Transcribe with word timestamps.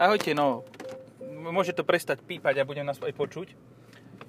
Ahojte, 0.00 0.32
no, 0.32 0.64
môže 1.52 1.76
to 1.76 1.84
prestať 1.84 2.24
pípať 2.24 2.56
a 2.56 2.64
budem 2.64 2.88
nás 2.88 2.96
aj 2.96 3.12
počuť. 3.12 3.52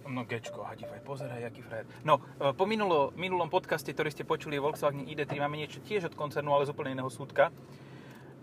No 0.04 0.28
gečko, 0.28 0.68
hadivaj, 0.68 1.00
pozeraj, 1.08 1.48
aký 1.48 1.64
frajer. 1.64 1.88
No, 2.04 2.20
e, 2.44 2.52
po 2.52 2.68
minulo, 2.68 3.16
minulom 3.16 3.48
podcaste, 3.48 3.88
ktorý 3.88 4.12
ste 4.12 4.28
počuli 4.28 4.60
Volkswagen 4.60 5.08
ID3, 5.08 5.40
máme 5.40 5.56
niečo 5.56 5.80
tiež 5.80 6.12
od 6.12 6.20
koncernu, 6.20 6.52
ale 6.52 6.68
z 6.68 6.76
úplne 6.76 7.00
iného 7.00 7.08
súdka. 7.08 7.56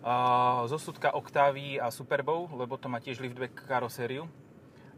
A, 0.00 0.64
zo 0.72 0.80
súdka 0.80 1.12
Octavii 1.12 1.76
a 1.76 1.92
Superbow, 1.92 2.48
lebo 2.56 2.80
to 2.80 2.88
má 2.88 2.96
tiež 2.96 3.20
liftback 3.20 3.52
karosériu. 3.68 4.24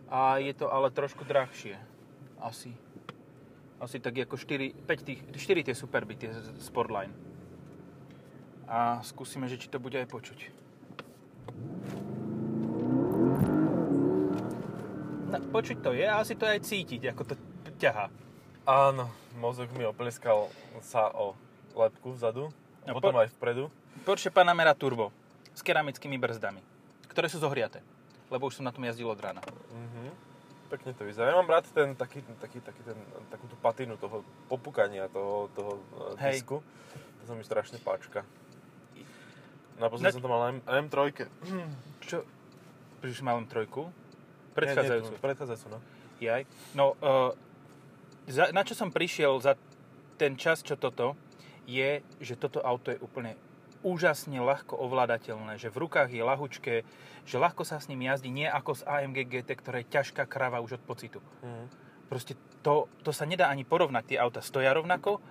A 0.06 0.38
je 0.38 0.54
to 0.54 0.70
ale 0.70 0.94
trošku 0.94 1.26
drahšie. 1.26 1.74
Asi. 2.38 2.70
Asi 3.82 3.98
tak 3.98 4.14
ako 4.14 4.38
4, 4.38 4.86
5 4.86 5.02
tých, 5.02 5.20
4 5.34 5.66
tie 5.66 5.74
Superby, 5.74 6.14
tie 6.14 6.30
Sportline. 6.62 7.10
A 8.70 9.02
skúsime, 9.02 9.50
že 9.50 9.58
či 9.58 9.66
to 9.66 9.82
bude 9.82 9.98
aj 9.98 10.06
počuť. 10.06 10.60
Tak 15.30 15.46
počuť 15.54 15.78
to 15.78 15.94
je 15.94 16.02
a 16.02 16.18
asi 16.18 16.34
to 16.34 16.42
aj 16.42 16.58
cítiť, 16.66 17.14
ako 17.14 17.22
to 17.22 17.34
ťahá. 17.78 18.10
Áno, 18.66 19.06
mozog 19.38 19.70
mi 19.78 19.86
opleskal 19.86 20.50
sa 20.82 21.06
o 21.14 21.38
lepku 21.78 22.18
vzadu 22.18 22.50
a 22.82 22.90
no, 22.90 22.98
potom 22.98 23.14
po... 23.14 23.22
aj 23.22 23.30
vpredu. 23.38 23.70
Porsche 24.02 24.34
Panamera 24.34 24.74
Turbo 24.74 25.14
s 25.54 25.62
keramickými 25.62 26.18
brzdami, 26.18 26.58
ktoré 27.06 27.30
sú 27.30 27.38
zohriaté, 27.38 27.78
lebo 28.26 28.50
už 28.50 28.58
som 28.58 28.66
na 28.66 28.74
tom 28.74 28.82
jazdil 28.82 29.06
od 29.06 29.22
rána. 29.22 29.38
Mm-hmm. 29.46 30.10
Pekne 30.74 30.90
to 30.98 31.06
vyzerá. 31.06 31.30
Ja 31.30 31.38
mám 31.38 31.50
rád 31.50 31.70
ten, 31.70 31.94
taký, 31.94 32.26
taký, 32.42 32.58
taký 32.58 32.82
ten, 32.82 32.98
takú 33.30 33.46
tú 33.46 33.54
patinu 33.62 33.94
toho 34.02 34.26
popukania 34.50 35.06
toho, 35.14 35.46
toho 35.54 35.78
eh, 36.18 36.26
Hej. 36.26 36.42
disku. 36.42 36.58
To 37.22 37.22
sa 37.30 37.34
mi 37.38 37.46
strašne 37.46 37.78
páčka. 37.78 38.26
Naposledy 39.78 40.10
no, 40.10 40.16
som 40.18 40.24
to 40.26 40.30
mal 40.30 40.42
na 40.42 40.50
M- 40.58 40.90
M3. 40.90 41.26
Čo? 42.02 42.26
Prišiš 42.98 43.22
mal 43.22 43.38
M3? 43.46 43.70
Predchádzajúcu. 44.54 45.12
Nie, 45.14 45.22
predchádzajúcu, 45.22 45.66
no. 45.70 45.78
Jaj. 46.20 46.42
No, 46.76 46.94
uh, 47.00 47.32
za, 48.28 48.52
na 48.52 48.62
čo 48.62 48.76
som 48.76 48.92
prišiel 48.92 49.40
za 49.40 49.56
ten 50.20 50.36
čas, 50.36 50.60
čo 50.60 50.76
toto, 50.76 51.16
je, 51.64 52.02
že 52.18 52.34
toto 52.36 52.60
auto 52.60 52.92
je 52.92 52.98
úplne 53.00 53.38
úžasne 53.80 54.36
ľahko 54.36 54.76
ovládateľné, 54.76 55.56
že 55.56 55.72
v 55.72 55.88
rukách 55.88 56.12
je 56.12 56.20
lahučké, 56.20 56.74
že 57.24 57.36
ľahko 57.40 57.64
sa 57.64 57.80
s 57.80 57.88
ním 57.88 58.04
jazdí, 58.04 58.28
nie 58.28 58.44
ako 58.44 58.76
s 58.76 58.82
AMG 58.84 59.24
GT, 59.24 59.50
ktoré 59.56 59.82
je 59.84 59.92
ťažká 59.96 60.28
krava 60.28 60.60
už 60.60 60.76
od 60.76 60.82
pocitu. 60.84 61.20
Mm. 61.40 61.66
Proste 62.12 62.36
to, 62.60 62.90
to 63.00 63.14
sa 63.14 63.24
nedá 63.24 63.48
ani 63.48 63.64
porovnať. 63.64 64.12
Tie 64.12 64.18
auta 64.20 64.44
stoja 64.44 64.74
rovnako, 64.76 65.22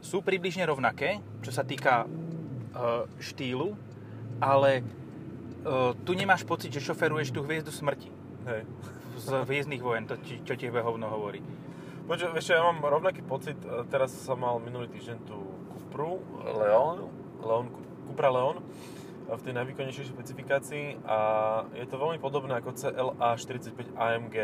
sú 0.00 0.24
približne 0.24 0.64
rovnaké, 0.64 1.20
čo 1.44 1.52
sa 1.52 1.60
týka 1.60 2.06
e, 2.06 2.08
štýlu, 3.20 3.76
ale 4.40 4.80
e, 4.80 4.82
tu 6.06 6.16
nemáš 6.16 6.48
pocit, 6.48 6.72
že 6.72 6.80
šoferuješ 6.80 7.36
tú 7.36 7.44
hviezdu 7.44 7.68
smrti. 7.68 8.19
Hej. 8.46 8.64
z 9.20 9.44
hviezdnych 9.44 9.84
vojen, 9.84 10.08
to, 10.08 10.16
či- 10.24 10.40
čo 10.40 10.56
ti 10.56 10.72
hovno 10.72 11.12
hovorí. 11.12 11.44
Počuj, 12.08 12.32
vieš 12.32 12.56
ja 12.56 12.64
mám 12.64 12.80
rovnaký 12.80 13.20
pocit, 13.22 13.60
e, 13.62 13.84
teraz 13.86 14.10
som 14.16 14.40
mal 14.40 14.56
minulý 14.58 14.88
týždeň 14.90 15.18
tú 15.28 15.38
Cupru 15.76 16.18
Leon, 16.42 17.06
Leon 17.44 17.66
Cupra 18.08 18.32
Leon 18.32 18.58
e, 18.58 18.62
v 19.30 19.40
tej 19.44 19.52
najvýkonnejšej 19.54 20.10
špecifikácii 20.10 20.84
a 21.06 21.18
je 21.76 21.86
to 21.86 22.00
veľmi 22.00 22.18
podobné 22.18 22.58
ako 22.58 22.74
CLA 22.74 23.36
45 23.38 23.94
AMG. 23.94 24.36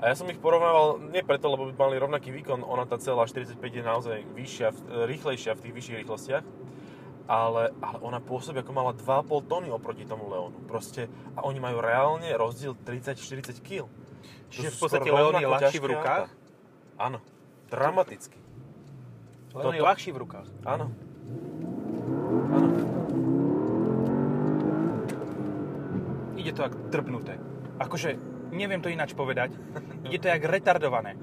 A 0.00 0.10
ja 0.10 0.14
som 0.16 0.26
ich 0.26 0.40
porovnával 0.42 1.06
nie 1.12 1.22
preto, 1.22 1.46
lebo 1.52 1.70
by 1.70 1.76
mali 1.76 2.02
rovnaký 2.02 2.34
výkon, 2.34 2.66
ona 2.66 2.82
tá 2.82 2.98
CLA 2.98 3.28
45 3.28 3.60
je 3.60 3.84
naozaj 3.84 4.18
vyššia, 4.34 4.68
e, 4.72 4.76
rýchlejšia 5.06 5.52
v 5.54 5.62
tých 5.68 5.74
vyšších 5.76 5.98
rýchlostiach, 6.02 6.44
ale, 7.24 7.72
ale 7.80 7.98
ona 8.00 8.20
pôsobí 8.20 8.60
ako 8.60 8.72
mala 8.72 8.92
2,5 8.92 9.48
tony 9.48 9.68
oproti 9.72 10.04
tomu 10.04 10.28
Leonu. 10.28 10.60
Proste, 10.68 11.08
a 11.34 11.44
oni 11.44 11.58
majú 11.58 11.80
reálne 11.80 12.28
rozdiel 12.36 12.76
30-40 12.76 13.64
kg. 13.64 13.88
Čiže 14.52 14.68
v 14.70 14.76
podstate 14.78 15.08
Leon 15.08 15.40
je 15.40 15.48
ľahší 15.48 15.78
v 15.80 15.86
rukách? 15.96 16.28
Áno, 16.94 17.18
dramaticky. 17.68 18.38
Leon 19.54 19.74
je 19.74 19.80
Toto- 19.80 19.88
ľahší 19.88 20.10
v 20.12 20.18
rukách. 20.20 20.48
Áno. 20.68 20.92
Áno. 22.52 22.68
Ide 26.36 26.52
to 26.52 26.60
jak 26.66 26.74
drbnuté. 26.92 27.40
Akože, 27.80 28.20
neviem 28.52 28.84
to 28.84 28.92
ináč 28.92 29.16
povedať. 29.16 29.56
Ide 30.06 30.18
to 30.20 30.28
jak 30.28 30.44
retardované. 30.44 31.16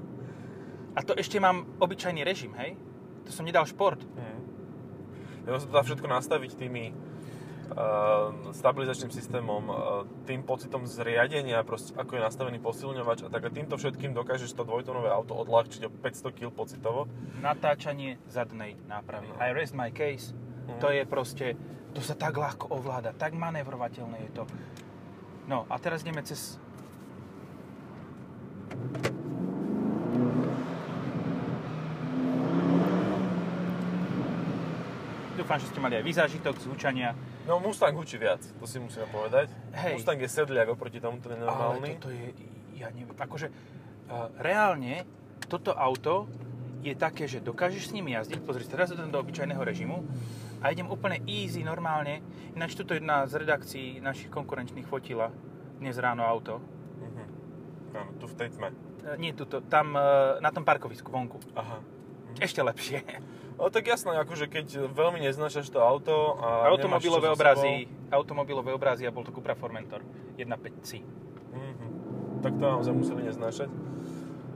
A 0.97 0.99
to 1.05 1.15
ešte 1.15 1.39
mám 1.39 1.77
obyčajný 1.79 2.25
režim, 2.25 2.51
hej? 2.57 2.75
To 3.27 3.31
som 3.31 3.45
nedal 3.45 3.63
šport. 3.63 4.01
Mhm. 4.01 4.30
Ja 5.45 5.57
sa 5.57 5.65
to 5.65 5.73
dá 5.73 5.81
všetko 5.81 6.07
nastaviť 6.07 6.51
tými 6.53 6.93
uh, 6.93 8.53
stabilizačným 8.53 9.11
systémom, 9.11 9.63
uh, 9.67 9.75
tým 10.29 10.45
pocitom 10.45 10.85
zriadenia, 10.85 11.65
proste, 11.65 11.97
ako 11.97 12.17
je 12.17 12.21
nastavený 12.21 12.57
posilňovač 12.61 13.25
a 13.25 13.29
tak. 13.33 13.47
A 13.47 13.49
týmto 13.49 13.75
všetkým 13.79 14.13
dokážeš 14.13 14.53
to 14.53 14.67
dvojtonové 14.67 15.09
auto 15.09 15.33
odľahčiť 15.33 15.87
o 15.87 15.89
500 15.89 16.37
kg 16.37 16.49
pocitovo. 16.53 17.09
Natáčanie 17.41 18.21
zadnej 18.29 18.77
nápravy. 18.85 19.29
No. 19.33 19.41
I 19.41 19.55
rest 19.55 19.73
my 19.73 19.89
case. 19.89 20.33
Mhm. 20.67 20.79
To 20.79 20.87
je 20.93 21.03
proste, 21.09 21.57
to 21.97 21.99
sa 21.99 22.13
tak 22.13 22.37
ľahko 22.37 22.69
ovláda, 22.69 23.17
tak 23.17 23.33
manévrovateľné 23.33 24.29
je 24.29 24.31
to. 24.41 24.43
No 25.49 25.65
a 25.67 25.75
teraz 25.81 26.05
ideme 26.05 26.21
cez... 26.21 26.61
Dúfam, 35.51 35.67
že 35.67 35.75
ste 35.75 35.83
mali 35.83 35.99
aj 35.99 36.07
vyzážitok 36.07 36.55
z 36.63 36.65
húčania. 36.71 37.11
No 37.43 37.59
Mustang 37.59 37.91
hučí 37.91 38.15
viac, 38.15 38.39
to 38.39 38.63
si 38.63 38.79
musíme 38.79 39.03
povedať. 39.11 39.51
Hej. 39.75 39.99
Mustang 39.99 40.15
je 40.23 40.31
sedliak 40.31 40.71
oproti 40.71 41.03
tomu, 41.03 41.19
to 41.19 41.27
je 41.27 41.43
Ale 41.43 41.75
toto 41.99 42.07
je, 42.07 42.31
ja 42.79 42.87
neviem, 42.95 43.11
akože 43.11 43.51
uh, 43.51 44.31
reálne 44.39 45.03
toto 45.51 45.75
auto 45.75 46.31
je 46.79 46.95
také, 46.95 47.27
že 47.27 47.43
dokážeš 47.43 47.91
s 47.91 47.93
ním 47.99 48.15
jazdiť, 48.15 48.39
pozri, 48.47 48.63
teraz 48.63 48.95
idem 48.95 49.11
do 49.11 49.19
obyčajného 49.19 49.59
režimu 49.59 50.07
a 50.63 50.71
idem 50.71 50.87
úplne 50.87 51.19
easy, 51.27 51.67
normálne. 51.67 52.23
Ináč 52.55 52.79
tuto 52.79 52.95
jedna 52.95 53.27
z 53.27 53.43
redakcií 53.43 53.99
našich 53.99 54.31
konkurenčných 54.31 54.87
fotila 54.87 55.35
dnes 55.83 55.99
ráno 55.99 56.23
auto. 56.23 56.63
Mhm. 57.03 57.23
Áno, 57.99 58.11
tu 58.23 58.31
v 58.31 58.35
tej 58.39 58.55
tme. 58.55 58.71
E, 59.03 59.19
nie 59.19 59.35
tuto, 59.35 59.59
tam 59.67 59.99
e, 59.99 60.39
na 60.39 60.47
tom 60.55 60.63
parkovisku 60.63 61.11
vonku. 61.11 61.43
Aha. 61.59 61.83
Ešte 62.39 62.63
lepšie. 62.63 63.03
No 63.61 63.69
tak 63.69 63.85
jasné, 63.85 64.17
akože 64.17 64.49
keď 64.49 64.89
veľmi 64.89 65.21
neznášaš 65.21 65.69
to 65.69 65.77
auto 65.77 66.33
a 66.41 66.65
Automobilové 66.65 67.29
obrazy, 67.29 67.85
automobilové 68.09 68.73
obrazy 68.73 69.05
a 69.05 69.13
bol 69.13 69.21
to 69.21 69.29
Cupra 69.29 69.53
Formentor 69.53 70.01
1.5C. 70.33 71.05
Mhm. 71.53 71.85
Tak 72.41 72.57
to 72.57 72.65
naozaj 72.65 72.89
museli 72.89 73.21
neznášať. 73.21 73.69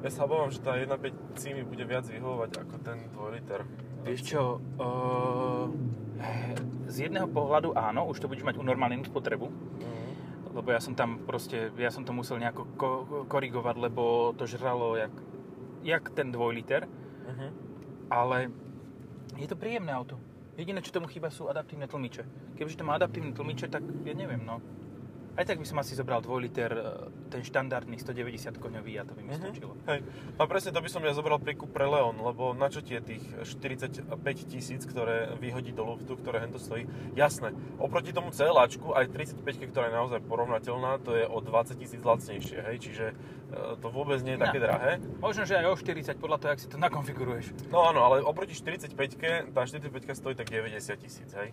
Ja 0.01 0.09
sa 0.09 0.25
obávam, 0.25 0.49
že 0.49 0.57
tá 0.57 0.73
1.5 0.73 1.13
C 1.38 1.53
mi 1.53 1.61
bude 1.61 1.85
viac 1.85 2.09
vyhovovať 2.09 2.65
ako 2.65 2.75
ten 2.81 2.97
2 3.13 3.29
liter. 3.31 3.61
Vieš 4.01 4.21
čo, 4.25 4.41
uh, 4.57 5.69
z 6.85 7.05
jedného 7.05 7.29
pohľadu 7.29 7.77
áno, 7.77 8.09
už 8.09 8.17
to 8.17 8.25
budeš 8.25 8.41
mať 8.44 8.57
u 8.57 8.65
normálnu 8.65 9.05
spotrebu, 9.05 9.45
Mhm. 9.45 10.05
lebo 10.49 10.67
ja 10.67 10.81
som 10.81 10.97
tam 10.97 11.21
proste, 11.21 11.69
ja 11.77 11.94
som 11.94 12.01
to 12.01 12.09
musel 12.09 12.41
nejako 12.41 12.65
ko- 12.73 13.05
korigovať, 13.29 13.75
lebo 13.77 14.33
to 14.33 14.45
žralo 14.45 14.97
jak, 14.97 15.13
jak 15.83 16.09
ten 16.09 16.33
2 16.33 16.49
liter, 16.49 16.89
Mhm. 17.29 17.47
ale 18.09 18.49
je 19.34 19.47
to 19.50 19.58
príjemné 19.58 19.91
auto. 19.91 20.16
Jediné, 20.56 20.80
čo 20.80 20.96
tomu 20.96 21.12
chýba, 21.12 21.28
sú 21.28 21.52
adaptívne 21.52 21.84
tlmiče. 21.84 22.24
Kebyže 22.56 22.80
to 22.80 22.88
má 22.88 22.96
adaptívne 22.96 23.36
tlmiče, 23.36 23.68
tak 23.68 23.84
ja 24.08 24.16
neviem, 24.16 24.40
no. 24.40 24.63
Aj 25.35 25.44
tak 25.44 25.57
by 25.57 25.66
som 25.66 25.78
asi 25.78 25.94
zobral 25.94 26.19
2 26.19 26.31
liter, 26.40 26.72
e, 26.72 26.81
ten 27.28 27.41
štandardný 27.41 27.96
190 27.96 28.56
koňový 28.56 28.94
a 28.96 29.03
to 29.03 29.12
by 29.12 29.22
mi 29.22 29.29
Mhm. 29.29 29.40
stačilo. 29.41 29.73
Hej. 29.85 30.00
A 30.34 30.41
presne 30.46 30.72
to 30.72 30.79
by 30.79 30.88
som 30.88 31.01
ja 31.01 31.12
zobral 31.12 31.38
pri 31.38 31.53
Cupre 31.53 31.84
Leon, 31.84 32.16
lebo 32.18 32.51
na 32.51 32.68
čo 32.68 32.79
ti 32.79 32.94
je 32.94 33.01
tých 33.03 33.23
45 33.44 34.07
tisíc, 34.41 34.81
ktoré 34.81 35.35
vyhodí 35.35 35.72
do 35.72 35.84
luftu, 35.85 36.16
ktoré 36.16 36.40
hento 36.40 36.56
stojí? 36.56 36.88
Jasné, 37.13 37.51
oproti 37.78 38.09
tomu 38.09 38.31
CLAčku 38.31 38.91
aj 38.91 39.09
35, 39.09 39.44
ktorá 39.68 39.88
je 39.88 39.95
naozaj 39.95 40.19
porovnateľná, 40.22 40.98
to 40.98 41.12
je 41.13 41.25
o 41.25 41.38
20 41.38 41.75
tisíc 41.75 42.00
lacnejšie, 42.00 42.63
hej, 42.63 42.77
čiže 42.80 43.06
e, 43.45 43.77
to 43.77 43.88
vôbec 43.88 44.19
nie 44.21 44.33
je 44.33 44.42
také 44.42 44.57
No. 44.57 44.65
drahé. 44.65 44.92
Možno, 45.19 45.44
že 45.44 45.54
aj 45.54 45.65
o 45.65 45.75
40, 45.75 46.15
podľa 46.15 46.38
toho, 46.38 46.50
jak 46.50 46.59
si 46.59 46.68
to 46.68 46.77
nakonfiguruješ. 46.77 47.45
No 47.68 47.83
áno, 47.83 48.01
ale 48.01 48.19
oproti 48.19 48.51
45 48.51 49.19
tá 49.51 49.62
45 49.62 49.92
stojí 50.13 50.33
tak 50.33 50.48
90 50.48 50.95
tisíc, 50.95 51.27
hej. 51.33 51.51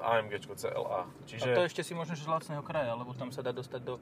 AMGčko 0.00 0.54
CLA. 0.58 1.06
Čiže... 1.28 1.52
A 1.52 1.56
to 1.58 1.66
ešte 1.68 1.82
si 1.86 1.92
možno, 1.92 2.18
z 2.18 2.26
lacného 2.26 2.62
kraja, 2.64 2.94
lebo 2.94 3.14
tam 3.14 3.30
sa 3.30 3.44
dá 3.44 3.54
dostať 3.54 3.80
do 3.82 3.94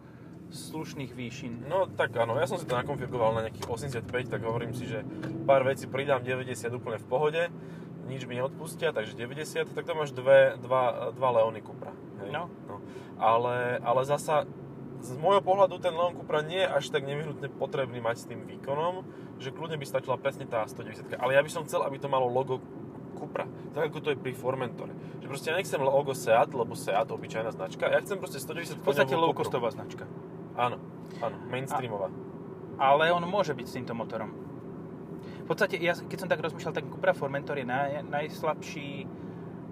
slušných 0.52 1.12
výšin. 1.16 1.64
No 1.64 1.88
tak 1.88 2.12
áno, 2.14 2.36
ja 2.36 2.44
som 2.44 2.60
si 2.60 2.68
to 2.68 2.76
nakonfiguroval 2.76 3.32
na 3.40 3.48
nejakých 3.48 3.66
85, 4.04 4.32
tak 4.32 4.40
hovorím 4.44 4.76
si, 4.76 4.84
že 4.84 5.00
pár 5.48 5.64
vecí 5.64 5.88
pridám 5.88 6.20
90 6.20 6.68
úplne 6.76 7.00
v 7.00 7.06
pohode, 7.08 7.42
nič 8.04 8.28
mi 8.28 8.36
neodpustia, 8.36 8.92
takže 8.92 9.16
90, 9.16 9.72
tak 9.72 9.84
to 9.88 9.92
máš 9.96 10.12
dve, 10.12 10.60
dva, 10.60 11.14
dva 11.16 11.28
Leony 11.40 11.64
Cupra. 11.64 11.96
Hej? 12.20 12.30
No. 12.36 12.52
no. 12.68 12.84
Ale, 13.16 13.80
ale 13.80 14.00
zasa 14.04 14.44
z 15.02 15.18
môjho 15.18 15.42
pohľadu 15.42 15.82
ten 15.82 15.90
Leon 15.90 16.14
Cupra 16.14 16.46
nie 16.46 16.62
je 16.62 16.68
až 16.68 16.84
tak 16.94 17.02
nevyhnutne 17.02 17.50
potrebný 17.58 17.98
mať 17.98 18.16
s 18.22 18.28
tým 18.30 18.46
výkonom, 18.46 19.02
že 19.42 19.50
kľudne 19.50 19.74
by 19.74 19.86
stačila 19.86 20.14
presne 20.14 20.46
tá 20.46 20.62
190. 20.62 21.18
Ale 21.18 21.34
ja 21.34 21.42
by 21.42 21.50
som 21.50 21.66
chcel, 21.66 21.82
aby 21.82 21.98
to 21.98 22.06
malo 22.06 22.30
logo 22.30 22.62
Cupra. 23.22 23.46
Tak 23.70 23.94
ako 23.94 23.98
to 24.02 24.08
je 24.10 24.18
pri 24.18 24.34
Formentore. 24.34 24.90
Že 25.22 25.26
proste 25.30 25.46
ja 25.48 25.54
nechcem 25.54 25.78
logo 25.78 26.10
Seat, 26.10 26.50
lebo 26.50 26.74
Seat, 26.74 27.06
obyčajná 27.06 27.54
značka. 27.54 27.86
Ja 27.86 28.02
chcem 28.02 28.18
proste 28.18 28.42
190 28.42 28.82
V 28.82 28.86
podstate 28.90 29.14
low-costová 29.14 29.70
značka. 29.70 30.10
Áno, 30.58 30.82
áno, 31.22 31.36
mainstreamová. 31.46 32.10
Ale 32.82 33.14
on 33.14 33.22
môže 33.30 33.54
byť 33.54 33.66
s 33.70 33.74
týmto 33.78 33.94
motorom. 33.94 34.34
V 35.22 35.46
podstate, 35.46 35.78
ja, 35.78 35.94
keď 35.94 36.18
som 36.18 36.26
tak 36.26 36.42
rozmýšľal, 36.42 36.74
tak 36.74 36.90
Cupra 36.90 37.14
Formentor 37.14 37.62
je 37.62 37.66
naj, 37.66 38.02
najslabší 38.10 39.06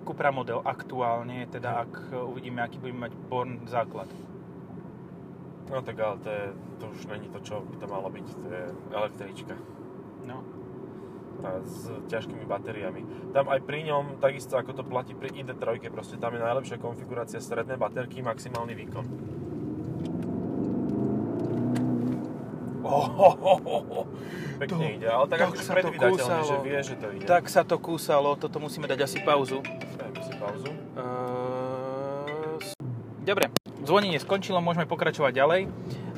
Cupra 0.07 0.31
model 0.31 0.63
aktuálne, 0.63 1.47
teda 1.51 1.87
ak 1.87 2.15
e, 2.15 2.23
uvidíme, 2.23 2.63
aký 2.63 2.79
budeme 2.79 3.11
mať 3.11 3.13
Born 3.27 3.67
základ. 3.67 4.11
No 5.71 5.83
tak 5.83 5.99
ale 6.03 6.19
to, 6.19 6.31
je, 6.31 6.45
to 6.83 6.85
už 6.91 7.01
není 7.07 7.31
to, 7.31 7.39
čo 7.43 7.63
by 7.63 7.77
to 7.79 7.87
malo 7.87 8.11
byť. 8.11 8.27
To 8.27 8.47
je 8.51 8.65
električka. 8.91 9.55
No. 10.27 10.60
S 11.61 11.77
ťažkými 12.07 12.45
batériami. 12.45 13.03
Tam 13.31 13.47
aj 13.47 13.61
pri 13.61 13.85
ňom, 13.85 14.19
takisto 14.19 14.55
ako 14.55 14.73
to 14.73 14.83
platí 14.83 15.13
pri 15.13 15.31
ID3, 15.31 15.61
proste 15.89 16.17
tam 16.17 16.31
je 16.31 16.41
najlepšia 16.41 16.77
konfigurácia 16.77 17.39
stredné 17.39 17.75
baterky, 17.75 18.21
maximálny 18.21 18.75
výkon. 18.77 19.05
Oh, 22.83 23.07
oh, 23.07 23.37
oh, 23.37 23.61
oh. 23.95 24.05
Pekne 24.59 24.77
To- 24.83 24.95
ide, 24.95 25.07
ale 25.07 25.25
tak, 25.27 25.39
tak 25.39 25.47
akože 25.49 25.63
sa 25.63 25.71
to 25.71 25.77
predvydateľne, 25.79 26.41
že 26.43 26.57
vie, 26.61 26.79
že 26.81 26.95
to 26.97 27.07
ide. 27.13 27.25
Tak 27.25 27.45
sa 27.47 27.63
to 27.63 27.77
kúsalo, 27.77 28.35
toto 28.35 28.59
musíme 28.59 28.85
dať 28.85 29.01
asi 29.01 29.19
pauzu. 29.21 29.61
Dajme 29.95 30.21
si 30.21 30.33
pauzu. 30.35 30.71
S- 32.59 32.75
Dobre, 33.21 33.53
zvonenie 33.83 34.19
skončilo, 34.19 34.59
môžeme 34.59 34.85
pokračovať 34.85 35.33
ďalej. 35.35 35.61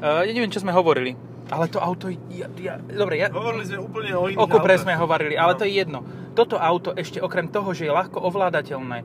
Ehm, 0.01 0.23
Ja 0.23 0.33
neviem, 0.33 0.49
čo 0.49 0.59
sme 0.59 0.71
hovorili, 0.71 1.19
ale 1.53 1.69
to 1.69 1.79
auto... 1.79 2.09
Ja, 2.33 2.49
ja, 2.57 2.81
dobre, 2.81 3.21
ja, 3.21 3.29
Hovorili 3.29 3.69
sme 3.69 3.79
úplne 3.79 4.11
o 4.17 4.25
iných 4.25 4.41
o 4.41 4.49
autách. 4.49 4.81
sme 4.81 4.95
hovorili, 4.97 5.37
ale 5.37 5.53
No. 5.53 5.59
to 5.61 5.65
je 5.69 5.73
jedno. 5.77 6.01
Toto 6.33 6.57
auto 6.57 6.97
ešte 6.97 7.21
okrem 7.21 7.45
toho, 7.47 7.77
že 7.77 7.85
je 7.85 7.93
ľahko 7.93 8.17
ovládateľné, 8.17 9.05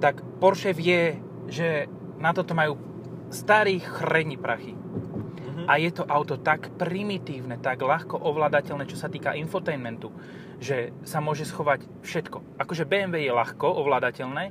tak 0.00 0.24
Porsche 0.40 0.72
vie, 0.72 1.20
že 1.46 1.84
na 2.16 2.32
toto 2.32 2.56
majú 2.56 2.80
starý 3.28 3.84
chreni 3.84 4.40
prachy. 4.40 4.72
Mhm. 4.72 5.68
A 5.68 5.76
je 5.76 5.92
to 5.92 6.08
auto 6.08 6.40
tak 6.40 6.72
primitívne, 6.74 7.60
tak 7.60 7.84
ľahko 7.84 8.16
ovládateľné, 8.16 8.88
čo 8.88 8.96
sa 8.96 9.12
týka 9.12 9.36
infotainmentu, 9.36 10.08
že 10.56 10.96
sa 11.04 11.20
môže 11.20 11.44
schovať 11.44 11.84
všetko. 12.00 12.56
Akože 12.56 12.88
BMW 12.88 13.28
je 13.28 13.32
ľahko 13.34 13.68
ovládateľné, 13.76 14.44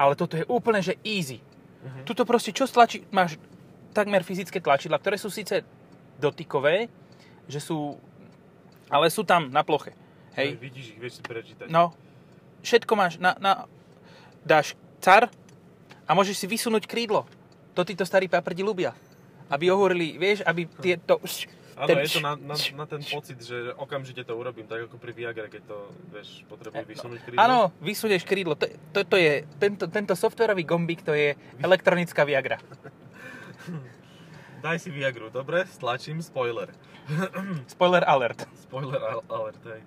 ale 0.00 0.12
toto 0.16 0.40
je 0.40 0.48
úplne, 0.48 0.80
že 0.80 0.96
easy. 1.04 1.44
Mhm. 1.84 2.08
Tuto 2.08 2.24
proste 2.24 2.48
čo 2.48 2.64
stlačí, 2.64 3.04
máš 3.12 3.36
takmer 3.92 4.24
fyzické 4.24 4.56
tlačidla, 4.56 4.96
ktoré 4.96 5.20
sú 5.20 5.28
síce 5.28 5.60
dotykové, 6.18 6.88
že 7.46 7.60
sú, 7.60 7.96
ale 8.88 9.08
sú 9.08 9.22
tam 9.22 9.48
na 9.48 9.62
ploche. 9.62 9.92
Hej, 10.32 10.56
Vidíš 10.56 10.86
ich, 10.96 10.98
vieš 10.98 11.12
si 11.20 11.22
prečítať. 11.22 11.68
no, 11.68 11.92
všetko 12.64 12.92
máš 12.96 13.20
na, 13.20 13.36
na, 13.36 13.68
dáš 14.40 14.72
car 14.98 15.28
a 16.08 16.10
môžeš 16.16 16.40
si 16.40 16.46
vysunúť 16.48 16.88
krídlo. 16.88 17.28
To 17.76 17.84
títo 17.84 18.04
starí 18.04 18.28
paprdi 18.28 18.64
ľubia. 18.64 18.96
Aby 19.52 19.68
hovorili, 19.72 20.16
vieš, 20.16 20.40
aby 20.48 20.64
tieto... 20.80 21.20
Áno, 21.72 21.88
ten- 21.88 22.04
je 22.04 22.16
to 22.16 22.20
na, 22.20 22.36
na, 22.36 22.56
na 22.56 22.84
ten 22.84 23.00
pocit, 23.00 23.40
že 23.40 23.72
okamžite 23.76 24.24
to 24.28 24.36
urobím, 24.36 24.68
tak 24.68 24.88
ako 24.88 25.00
pri 25.00 25.12
Viagre, 25.16 25.48
keď 25.48 25.62
to, 25.72 25.78
vieš, 26.12 26.44
potrebuje 26.48 26.84
vysunúť 26.84 27.20
krídlo. 27.24 27.40
Áno, 27.40 27.58
vysunieš 27.80 28.24
krídlo. 28.28 28.56
To, 28.60 28.68
to, 28.92 29.00
to 29.08 29.16
je, 29.16 29.44
tento, 29.56 29.88
tento 29.88 30.12
softwarový 30.12 30.68
gombík, 30.68 31.00
to 31.00 31.16
je 31.16 31.32
elektronická 31.60 32.24
Viagra. 32.28 32.60
Daj 34.62 34.78
si 34.78 34.94
Viagru, 34.94 35.26
dobre? 35.26 35.66
Stlačím 35.66 36.22
spoiler. 36.22 36.70
Spoiler 37.74 38.06
alert. 38.06 38.46
Spoiler 38.62 39.02
al- 39.02 39.26
alert, 39.26 39.58
hej. 39.66 39.82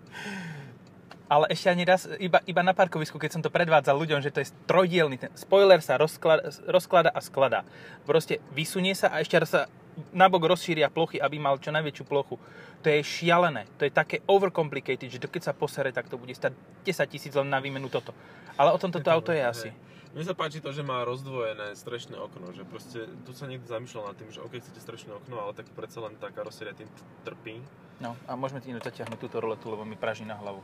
Ale 1.32 1.48
ešte 1.48 1.72
ani 1.72 1.88
raz, 1.88 2.06
iba, 2.20 2.44
iba 2.44 2.62
na 2.62 2.76
parkovisku, 2.76 3.16
keď 3.16 3.32
som 3.32 3.42
to 3.42 3.48
predvádzal 3.48 3.96
ľuďom, 3.96 4.20
že 4.20 4.36
to 4.36 4.44
je 4.44 4.52
trojdielný, 4.68 5.16
ten 5.18 5.32
spoiler 5.34 5.80
sa 5.80 5.96
rozklada, 5.96 6.52
rozklada 6.68 7.10
a 7.10 7.24
skladá. 7.24 7.64
Proste 8.04 8.44
vysunie 8.52 8.94
sa 8.94 9.10
a 9.10 9.24
ešte 9.24 9.40
raz 9.40 9.50
sa 9.50 9.66
nabok 10.12 10.44
rozšíria 10.52 10.92
plochy, 10.92 11.24
aby 11.24 11.40
mal 11.40 11.56
čo 11.58 11.72
najväčšiu 11.72 12.04
plochu. 12.06 12.36
To 12.84 12.88
je 12.92 13.00
šialené, 13.00 13.66
to 13.80 13.88
je 13.88 13.96
také 13.96 14.22
overcomplicated, 14.28 15.08
že 15.08 15.24
keď 15.24 15.50
sa 15.50 15.54
posere, 15.56 15.90
tak 15.96 16.12
to 16.12 16.20
bude 16.20 16.36
stať 16.36 16.52
10 16.84 17.10
tisíc 17.10 17.34
len 17.34 17.48
na 17.48 17.64
výmenu 17.64 17.88
toto. 17.88 18.12
Ale 18.60 18.76
o 18.76 18.78
tom 18.78 18.92
toto 18.92 19.08
auto 19.10 19.32
je 19.32 19.42
asi. 19.42 19.70
Mne 20.16 20.24
sa 20.24 20.32
páči 20.32 20.64
to, 20.64 20.72
že 20.72 20.80
má 20.80 21.04
rozdvojené 21.04 21.76
strešné 21.76 22.16
okno, 22.16 22.56
že 22.56 22.64
proste 22.64 23.04
tu 23.28 23.36
sa 23.36 23.52
niekto 23.52 23.68
zamýšľal 23.68 24.10
nad 24.10 24.16
tým, 24.16 24.32
že 24.32 24.40
OK, 24.40 24.64
chcete 24.64 24.80
strešné 24.80 25.12
okno, 25.12 25.44
ale 25.44 25.52
tak 25.52 25.68
predsa 25.76 26.00
len 26.00 26.16
tá 26.16 26.32
karoséria 26.32 26.72
tým 26.72 26.88
trpí. 27.28 27.60
No 28.00 28.16
a 28.24 28.40
môžeme 28.40 28.64
ti 28.64 28.72
zaťahnuť 28.72 29.20
túto 29.20 29.44
roletu, 29.44 29.68
lebo 29.68 29.84
mi 29.84 30.00
praží 30.00 30.24
na 30.24 30.40
hlavu. 30.40 30.64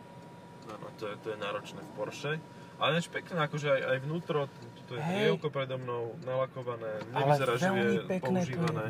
Áno, 0.72 0.88
to 0.96 1.12
je, 1.12 1.16
to 1.20 1.28
je 1.36 1.38
náročné 1.38 1.84
v 1.84 1.92
Porsche. 2.00 2.34
Ale 2.80 2.96
než 2.96 3.12
pekné, 3.12 3.44
akože 3.44 3.68
aj, 3.76 3.82
aj 3.92 3.98
vnútro, 4.08 4.40
to 4.88 4.96
je 4.96 5.02
drievko 5.04 5.52
predo 5.52 5.76
mnou, 5.76 6.16
nalakované, 6.24 7.04
nevyzerá, 7.12 7.54
že 7.60 7.68
je 7.68 8.00
pekné 8.08 8.40
to 8.48 8.56
používané. 8.56 8.86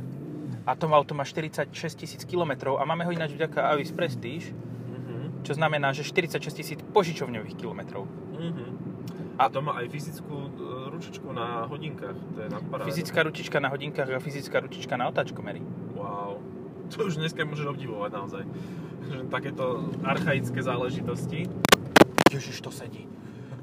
A 0.62 0.78
to 0.78 0.86
auto 0.94 1.18
má 1.18 1.26
46 1.26 1.74
tisíc 1.98 2.22
km 2.22 2.78
a 2.78 2.86
máme 2.86 3.02
ho 3.02 3.12
ináč 3.12 3.34
vďaka 3.34 3.74
Avis 3.74 3.90
Prestige, 3.90 4.54
Mhm. 4.54 5.42
čo 5.42 5.58
znamená, 5.58 5.90
že 5.90 6.06
46 6.06 6.54
tisíc 6.54 6.80
požičovňových 6.94 7.58
kilometrov. 7.58 8.06
Mhm. 8.38 8.91
A- 9.46 9.50
to 9.50 9.62
má 9.66 9.78
aj 9.82 9.88
fyzickú 9.90 10.36
e, 10.36 10.50
ručičku 10.94 11.28
na 11.34 11.66
hodinkách, 11.66 12.18
to 12.36 12.40
je 12.46 12.50
na 12.50 12.60
parádu. 12.62 12.88
Fyzická 12.90 13.20
ručička 13.26 13.58
na 13.58 13.70
hodinkách 13.74 14.10
a 14.10 14.20
fyzická 14.22 14.62
ručička 14.62 14.94
na 14.98 15.10
otáčkomery. 15.10 15.62
Wow. 15.98 16.38
To 16.92 17.08
už 17.08 17.24
dneska 17.24 17.48
môžeš 17.48 17.72
obdivovať 17.72 18.12
naozaj. 18.12 18.44
Že 19.08 19.16
takéto 19.32 19.88
archaické 20.04 20.60
záležitosti. 20.62 21.48
Ježiš, 22.30 22.62
to 22.62 22.70
sedí. 22.72 23.08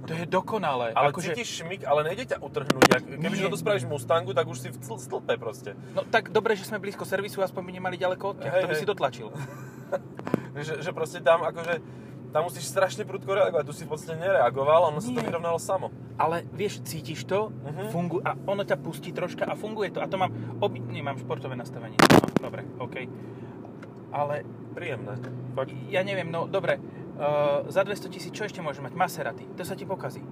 To 0.09 0.17
je 0.17 0.25
dokonalé. 0.25 0.97
Ale 0.97 1.13
akože, 1.13 1.37
cítiš 1.37 1.61
šmik, 1.61 1.85
ale 1.85 2.01
nejde 2.09 2.33
ťa 2.33 2.41
utrhnúť. 2.41 2.85
Jak, 2.89 3.05
kebyže 3.21 3.45
toto 3.45 3.61
spravíš 3.61 3.85
Mustangu, 3.85 4.33
tak 4.33 4.49
už 4.49 4.57
si 4.57 4.69
v 4.73 4.81
cl- 4.81 4.97
stĺpe 4.97 5.37
proste. 5.37 5.77
No 5.93 6.01
tak 6.09 6.33
dobre, 6.33 6.57
že 6.57 6.65
sme 6.65 6.81
blízko 6.81 7.05
servisu, 7.05 7.45
aspoň 7.45 7.61
by 7.69 7.73
nemali 7.77 7.97
ďaleko 8.01 8.25
od 8.33 8.37
ťa. 8.41 8.49
Hej, 8.49 8.63
to 8.65 8.69
by 8.73 8.77
hej. 8.77 8.83
si 8.83 8.87
dotlačil. 8.89 9.29
Že, 10.59 10.83
že 10.83 10.91
proste 10.91 11.23
tam 11.23 11.47
akože 11.47 11.79
tam 12.29 12.45
musíš 12.45 12.67
strašne 12.67 13.03
prudko 13.03 13.33
reagovať. 13.33 13.65
Tu 13.65 13.75
si 13.75 13.85
v 13.85 13.91
podstate 13.91 14.17
nereagoval, 14.17 14.89
ono 14.89 14.99
sa 14.99 15.09
to 15.09 15.17
Nie. 15.17 15.27
vyrovnalo 15.27 15.57
samo. 15.57 15.89
Ale 16.15 16.45
vieš, 16.51 16.83
cítiš 16.83 17.25
to, 17.25 17.49
Mhm. 17.49 17.89
fungu- 17.89 18.21
a 18.21 18.37
ono 18.37 18.63
ťa 18.63 18.77
pustí 18.77 19.11
troška 19.11 19.45
a 19.45 19.55
funguje 19.55 19.91
to. 19.91 20.01
A 20.01 20.07
to 20.07 20.17
mám, 20.17 20.31
obi- 20.59 20.83
nemám 20.83 21.17
športové 21.17 21.55
nastavenie. 21.55 21.97
No, 22.03 22.21
dobre, 22.43 22.65
OK. 22.79 22.97
Ale 24.11 24.45
Príjemné. 24.71 25.19
Fakt. 25.53 25.73
ja 25.89 26.01
neviem, 26.01 26.27
no 26.27 26.47
dobre, 26.47 26.79
uh, 26.79 27.67
za 27.67 27.83
200 27.83 28.09
tisíc 28.09 28.31
čo 28.31 28.45
ešte 28.45 28.61
môže 28.61 28.79
mať? 28.79 28.95
Maserati. 28.95 29.45
To 29.53 29.67
sa 29.67 29.75
ti 29.75 29.83
pokazí. 29.83 30.23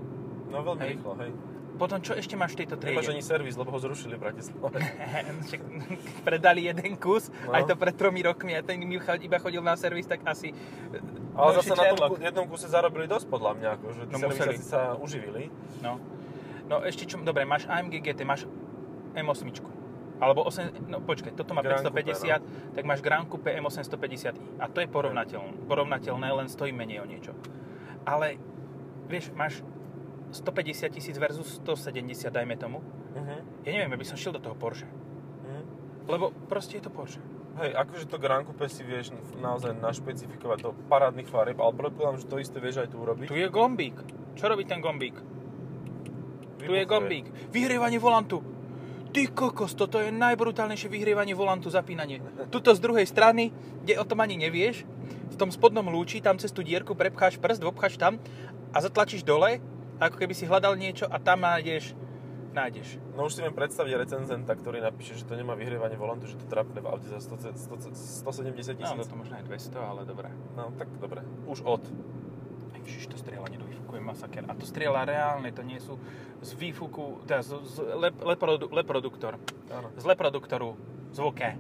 No 0.46 0.62
veľmi 0.62 0.80
Hej. 0.80 0.90
rýchlo, 0.94 1.12
hej. 1.18 1.30
Potom 1.76 2.00
čo 2.00 2.12
ešte 2.12 2.32
máš 2.34 2.56
v 2.56 2.64
tejto 2.64 2.76
triede? 2.76 2.96
Nemáš 2.96 3.12
ani 3.12 3.20
servis, 3.20 3.52
lebo 3.52 3.68
ho 3.68 3.76
zrušili 3.76 4.16
v 4.16 4.20
Bratislave. 4.22 4.80
Predali 6.26 6.64
jeden 6.64 6.96
kus, 6.96 7.28
No. 7.44 7.52
aj 7.52 7.62
to 7.66 7.74
pred 7.74 7.92
tromi 7.92 8.20
rokmi 8.20 8.52
a 8.52 8.60
ten 8.60 8.76
mi 8.78 8.96
cho- 8.96 9.16
iba 9.16 9.36
chodil 9.36 9.60
na 9.60 9.74
servis, 9.74 10.04
tak 10.04 10.24
asi... 10.24 10.56
Ale 11.32 11.52
novší 11.52 11.68
zase 11.68 11.76
na 11.76 11.84
tom 11.92 12.16
jednom 12.16 12.46
kuse 12.46 12.66
zarobili 12.66 13.04
dosť 13.04 13.28
podľa 13.28 13.52
mňa, 13.54 13.68
akože 13.76 14.00
tí 14.02 14.12
No, 14.12 14.18
museli. 14.24 14.56
sa 14.56 14.96
uživili. 14.96 15.52
No. 15.84 16.00
no 16.66 16.80
ešte 16.80 17.04
čo, 17.04 17.20
dobre, 17.20 17.44
máš 17.44 17.68
AMG 17.68 18.00
GT, 18.00 18.24
máš 18.24 18.48
M8, 19.12 19.44
alebo 20.16 20.48
8, 20.48 20.88
no 20.88 21.04
počkaj, 21.04 21.36
toto 21.36 21.52
má 21.52 21.60
Grand 21.60 21.84
550, 21.84 22.40
tak 22.72 22.82
máš 22.82 23.04
Grand 23.04 23.28
Coupe 23.28 23.52
M8 23.52 23.84
150i. 23.84 24.32
A 24.56 24.64
to 24.64 24.80
je 24.80 24.88
porovnateľné, 24.88 25.68
porovnateľné, 25.68 26.28
len 26.32 26.48
stojí 26.48 26.72
menej 26.72 27.04
o 27.04 27.06
niečo. 27.06 27.36
Ale, 28.08 28.40
vieš, 29.04 29.28
máš 29.36 29.60
150 30.32 30.90
tisíc 30.90 31.16
versus 31.18 31.62
170, 31.62 32.30
dajme 32.30 32.56
tomu. 32.58 32.82
Uh-huh. 33.14 33.40
Ja 33.62 33.70
neviem, 33.70 33.94
ja 33.94 33.98
by 33.98 34.06
som 34.06 34.16
šiel 34.18 34.34
do 34.34 34.42
toho 34.42 34.58
Porsche. 34.58 34.86
Uh-huh. 34.86 35.62
Lebo 36.10 36.34
proste 36.50 36.78
je 36.78 36.86
to 36.86 36.90
Porsche. 36.90 37.22
Hej, 37.56 37.72
akože 37.72 38.04
to 38.12 38.20
Grand 38.20 38.44
Coupe 38.44 38.68
si 38.68 38.84
vieš 38.84 39.16
naozaj 39.40 39.80
našpecifikovať 39.80 40.58
do 40.60 40.70
parádnych 40.92 41.24
farieb, 41.24 41.56
ale 41.56 41.72
predpokladám, 41.72 42.20
že 42.20 42.28
to 42.28 42.36
isté 42.36 42.60
vieš 42.60 42.84
aj 42.84 42.92
tu 42.92 43.00
urobiť. 43.00 43.32
Tu 43.32 43.40
je 43.40 43.48
gombík. 43.48 43.96
Čo 44.36 44.52
robí 44.52 44.68
ten 44.68 44.84
gombík? 44.84 45.16
Tu 46.60 46.68
je 46.68 46.84
Vybuchuje. 46.84 46.84
gombík. 46.84 47.26
Vyhrievanie 47.48 47.96
volantu. 47.96 48.44
Ty 49.08 49.32
kokos, 49.32 49.72
toto 49.72 49.96
je 49.96 50.12
najbrutálnejšie 50.12 50.92
vyhrievanie 50.92 51.32
volantu, 51.32 51.72
zapínanie. 51.72 52.20
Tuto 52.52 52.76
z 52.76 52.80
druhej 52.84 53.08
strany, 53.08 53.48
kde 53.80 53.96
o 53.96 54.04
tom 54.04 54.20
ani 54.20 54.36
nevieš, 54.36 54.84
v 55.32 55.36
tom 55.40 55.48
spodnom 55.48 55.88
lúči, 55.88 56.20
tam 56.20 56.36
cez 56.36 56.52
tú 56.52 56.60
dierku 56.60 56.92
prepcháš 56.92 57.40
prst, 57.40 57.64
obcháš 57.64 57.96
tam 57.96 58.20
a 58.76 58.84
zatlačíš 58.84 59.24
dole, 59.24 59.64
ako 59.98 60.16
keby 60.16 60.32
si 60.32 60.44
hľadal 60.44 60.74
niečo 60.74 61.04
a 61.04 61.16
tam 61.16 61.40
nájdeš, 61.40 61.96
nájdeš. 62.52 62.96
No 63.12 63.26
už 63.26 63.32
si 63.32 63.40
viem 63.40 63.50
predstaviť 63.50 63.92
recenzenta, 63.98 64.52
ktorý 64.52 64.80
napíše, 64.80 65.14
že 65.14 65.24
to 65.24 65.32
nemá 65.32 65.52
vyhrievanie 65.52 65.94
volantu, 65.94 66.26
že 66.26 66.36
to 66.36 66.44
je 66.44 66.50
trapné 66.50 66.78
v 66.78 66.86
aute 66.86 67.06
za 67.06 67.18
100, 67.18 67.52
100, 67.52 68.24
170 68.24 68.76
No, 68.76 68.96
tisíc. 68.96 69.06
to 69.06 69.14
možno 69.14 69.34
aj 69.34 69.44
200, 69.44 69.76
ale 69.78 70.00
dobré. 70.02 70.28
No, 70.52 70.72
tak 70.72 70.88
dobre. 70.94 71.20
Už 71.44 71.60
od. 71.62 71.84
Ježiš, 72.78 73.08
to 73.08 73.18
strieľanie 73.18 73.56
do 73.56 73.66
výfuku 73.66 73.92
je 73.92 74.02
masaker. 74.04 74.46
A 74.46 74.54
to 74.54 74.62
strieľa 74.62 75.04
reálne, 75.04 75.50
to 75.50 75.60
nie 75.60 75.76
sú 75.76 75.98
z 76.38 76.54
výfuku, 76.54 77.26
teda 77.26 77.42
z, 77.42 77.50
z 77.66 77.76
lep, 77.92 78.14
leprodu, 78.20 78.70
leproduktor. 78.70 79.42
Áno, 79.68 79.90
Z 79.92 80.06
leproduktoru 80.06 80.78
zvuke. 81.10 81.58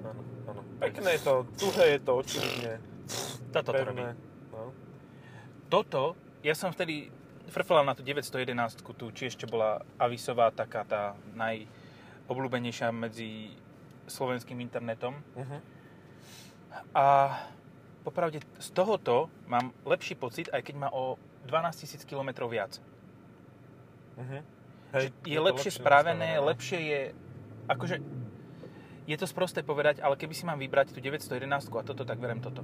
áno, 0.00 0.20
áno. 0.46 0.60
Pekné 0.78 1.18
je 1.18 1.20
to, 1.20 1.34
tuhé 1.58 1.84
je 1.92 2.00
to, 2.00 2.12
očividne. 2.14 2.72
Toto 3.50 3.68
to 3.68 3.82
robí. 3.82 4.06
No. 4.48 4.70
Toto 5.66 6.02
ja 6.40 6.54
som 6.54 6.70
vtedy 6.70 7.10
frflal 7.48 7.82
na 7.82 7.96
tú 7.96 8.04
911, 8.04 8.84
tu, 8.84 9.06
či 9.10 9.32
ešte 9.32 9.48
bola 9.48 9.82
Avisová 9.98 10.52
taká 10.54 10.86
tá 10.86 11.02
najobľúbenejšia 11.34 12.94
medzi 12.94 13.54
slovenským 14.06 14.58
internetom. 14.60 15.16
Uh-huh. 15.34 15.60
A 16.92 17.06
popravde 18.02 18.42
z 18.58 18.68
tohoto 18.74 19.30
mám 19.46 19.70
lepší 19.86 20.14
pocit, 20.14 20.50
aj 20.50 20.62
keď 20.62 20.74
má 20.86 20.88
o 20.90 21.18
12 21.46 21.86
000 21.86 22.06
km 22.06 22.46
viac. 22.46 22.78
Uh-huh. 24.18 24.42
Hej, 24.92 25.08
je, 25.24 25.32
je 25.32 25.40
lepšie 25.40 25.72
spravené, 25.72 26.36
nastavené. 26.36 26.48
lepšie 26.52 26.78
je... 26.80 27.00
Akože, 27.70 27.96
je 29.06 29.16
to 29.18 29.26
sprosté 29.26 29.64
povedať, 29.64 29.98
ale 30.04 30.14
keby 30.14 30.34
si 30.34 30.44
mám 30.44 30.58
vybrať 30.60 30.94
tú 30.94 31.00
911 31.00 31.48
a 31.48 31.82
toto, 31.82 32.02
tak 32.04 32.18
verem 32.20 32.38
toto. 32.38 32.62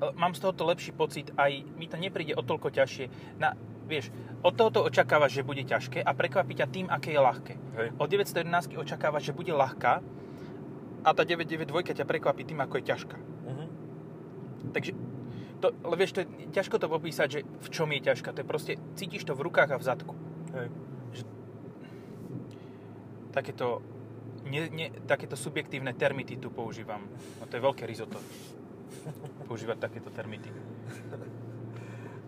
Mám 0.00 0.32
z 0.32 0.40
tohoto 0.40 0.64
lepší 0.64 0.92
pocit, 0.96 1.28
aj 1.36 1.64
mi 1.76 1.86
to 1.86 2.00
nepríde 2.00 2.32
o 2.36 2.42
toľko 2.42 2.72
ťažšie. 2.72 3.36
Na, 3.36 3.52
vieš, 3.84 4.08
od 4.40 4.56
tohoto 4.56 4.80
očakávaš, 4.84 5.40
že 5.40 5.46
bude 5.46 5.60
ťažké 5.60 6.00
a 6.00 6.10
prekvapí 6.16 6.56
ťa 6.56 6.66
tým, 6.72 6.86
aké 6.88 7.12
je 7.12 7.20
ľahké. 7.20 7.54
Hej. 7.76 7.88
Od 8.00 8.08
911 8.08 8.80
očakávaš, 8.80 9.28
že 9.28 9.36
bude 9.36 9.52
ľahká 9.52 10.00
a 11.04 11.10
tá 11.12 11.22
992 11.24 11.96
ťa 12.00 12.08
prekvapí 12.08 12.48
tým, 12.48 12.60
ako 12.64 12.80
je 12.80 12.84
ťažká. 12.84 13.16
Uh-huh. 13.16 13.68
Takže 14.72 14.92
to, 15.60 15.76
ale 15.84 15.94
vieš, 16.00 16.16
to 16.16 16.24
je 16.24 16.28
ťažko 16.56 16.80
to 16.80 16.88
popísať, 16.88 17.28
že 17.28 17.40
v 17.44 17.68
čom 17.68 17.88
je 17.92 18.00
ťažká. 18.00 18.32
To 18.32 18.40
je 18.40 18.48
proste, 18.48 18.72
cítiš 18.96 19.28
to 19.28 19.36
v 19.36 19.44
rukách 19.44 19.76
a 19.76 19.80
v 19.80 19.84
zadku. 19.84 20.14
Hej 20.56 20.72
takéto, 23.30 23.82
ne, 24.44 24.68
ne, 24.70 24.86
takéto 25.06 25.38
subjektívne 25.38 25.94
termity 25.94 26.36
tu 26.36 26.50
používam. 26.50 27.00
No 27.40 27.46
to 27.46 27.56
je 27.56 27.62
veľké 27.62 27.86
risotto. 27.86 28.18
Používať 29.48 29.78
takéto 29.80 30.10
termity. 30.12 30.50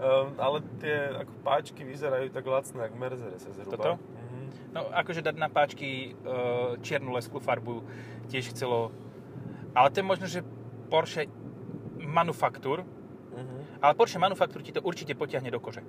Um, 0.03 0.35
ale 0.37 0.67
tie 0.83 1.15
ako 1.15 1.33
páčky 1.47 1.87
vyzerajú 1.87 2.35
tak 2.35 2.43
lacné, 2.43 2.91
ako 2.91 2.97
Mercedes 2.99 3.47
zhruba. 3.47 3.71
Toto? 3.71 3.91
Mm-hmm. 4.03 4.45
No 4.75 4.81
akože 4.91 5.23
dať 5.23 5.37
na 5.39 5.47
páčky 5.47 6.19
uh, 6.27 6.75
čiernu 6.83 7.15
lesklú 7.15 7.39
farbu 7.39 7.87
tiež 8.27 8.51
chcelo... 8.51 8.91
Ale 9.73 9.89
to 9.95 10.03
je 10.03 10.07
možno, 10.07 10.27
že 10.27 10.41
Porsche 10.91 11.31
manufaktúr, 12.03 12.83
mm-hmm. 12.83 13.81
ale 13.81 13.93
Porsche 13.95 14.19
manufaktúr 14.19 14.61
ti 14.61 14.75
to 14.75 14.83
určite 14.83 15.15
potiahne 15.15 15.49
do 15.49 15.63
kože 15.63 15.81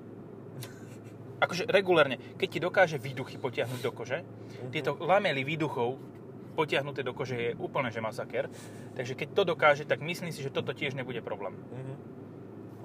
akože 1.43 1.67
regulérne, 1.67 2.15
keď 2.39 2.47
ti 2.47 2.59
dokáže 2.63 2.95
výduchy 2.95 3.35
potiahnuť 3.35 3.81
do 3.83 3.91
kože, 3.91 4.23
uh-huh. 4.23 4.71
tieto 4.71 4.95
lamely 4.95 5.43
výduchov 5.43 5.99
potiahnuté 6.53 7.01
do 7.01 7.11
kože 7.11 7.35
je 7.35 7.51
úplne 7.57 7.89
že 7.89 7.99
masaker. 7.99 8.47
Takže 8.93 9.13
keď 9.17 9.29
to 9.33 9.43
dokáže, 9.43 9.83
tak 9.89 9.99
myslím 10.05 10.29
si, 10.29 10.45
že 10.45 10.53
toto 10.53 10.71
tiež 10.71 10.93
nebude 10.93 11.19
problém. 11.25 11.57
Uh-huh. 11.57 11.97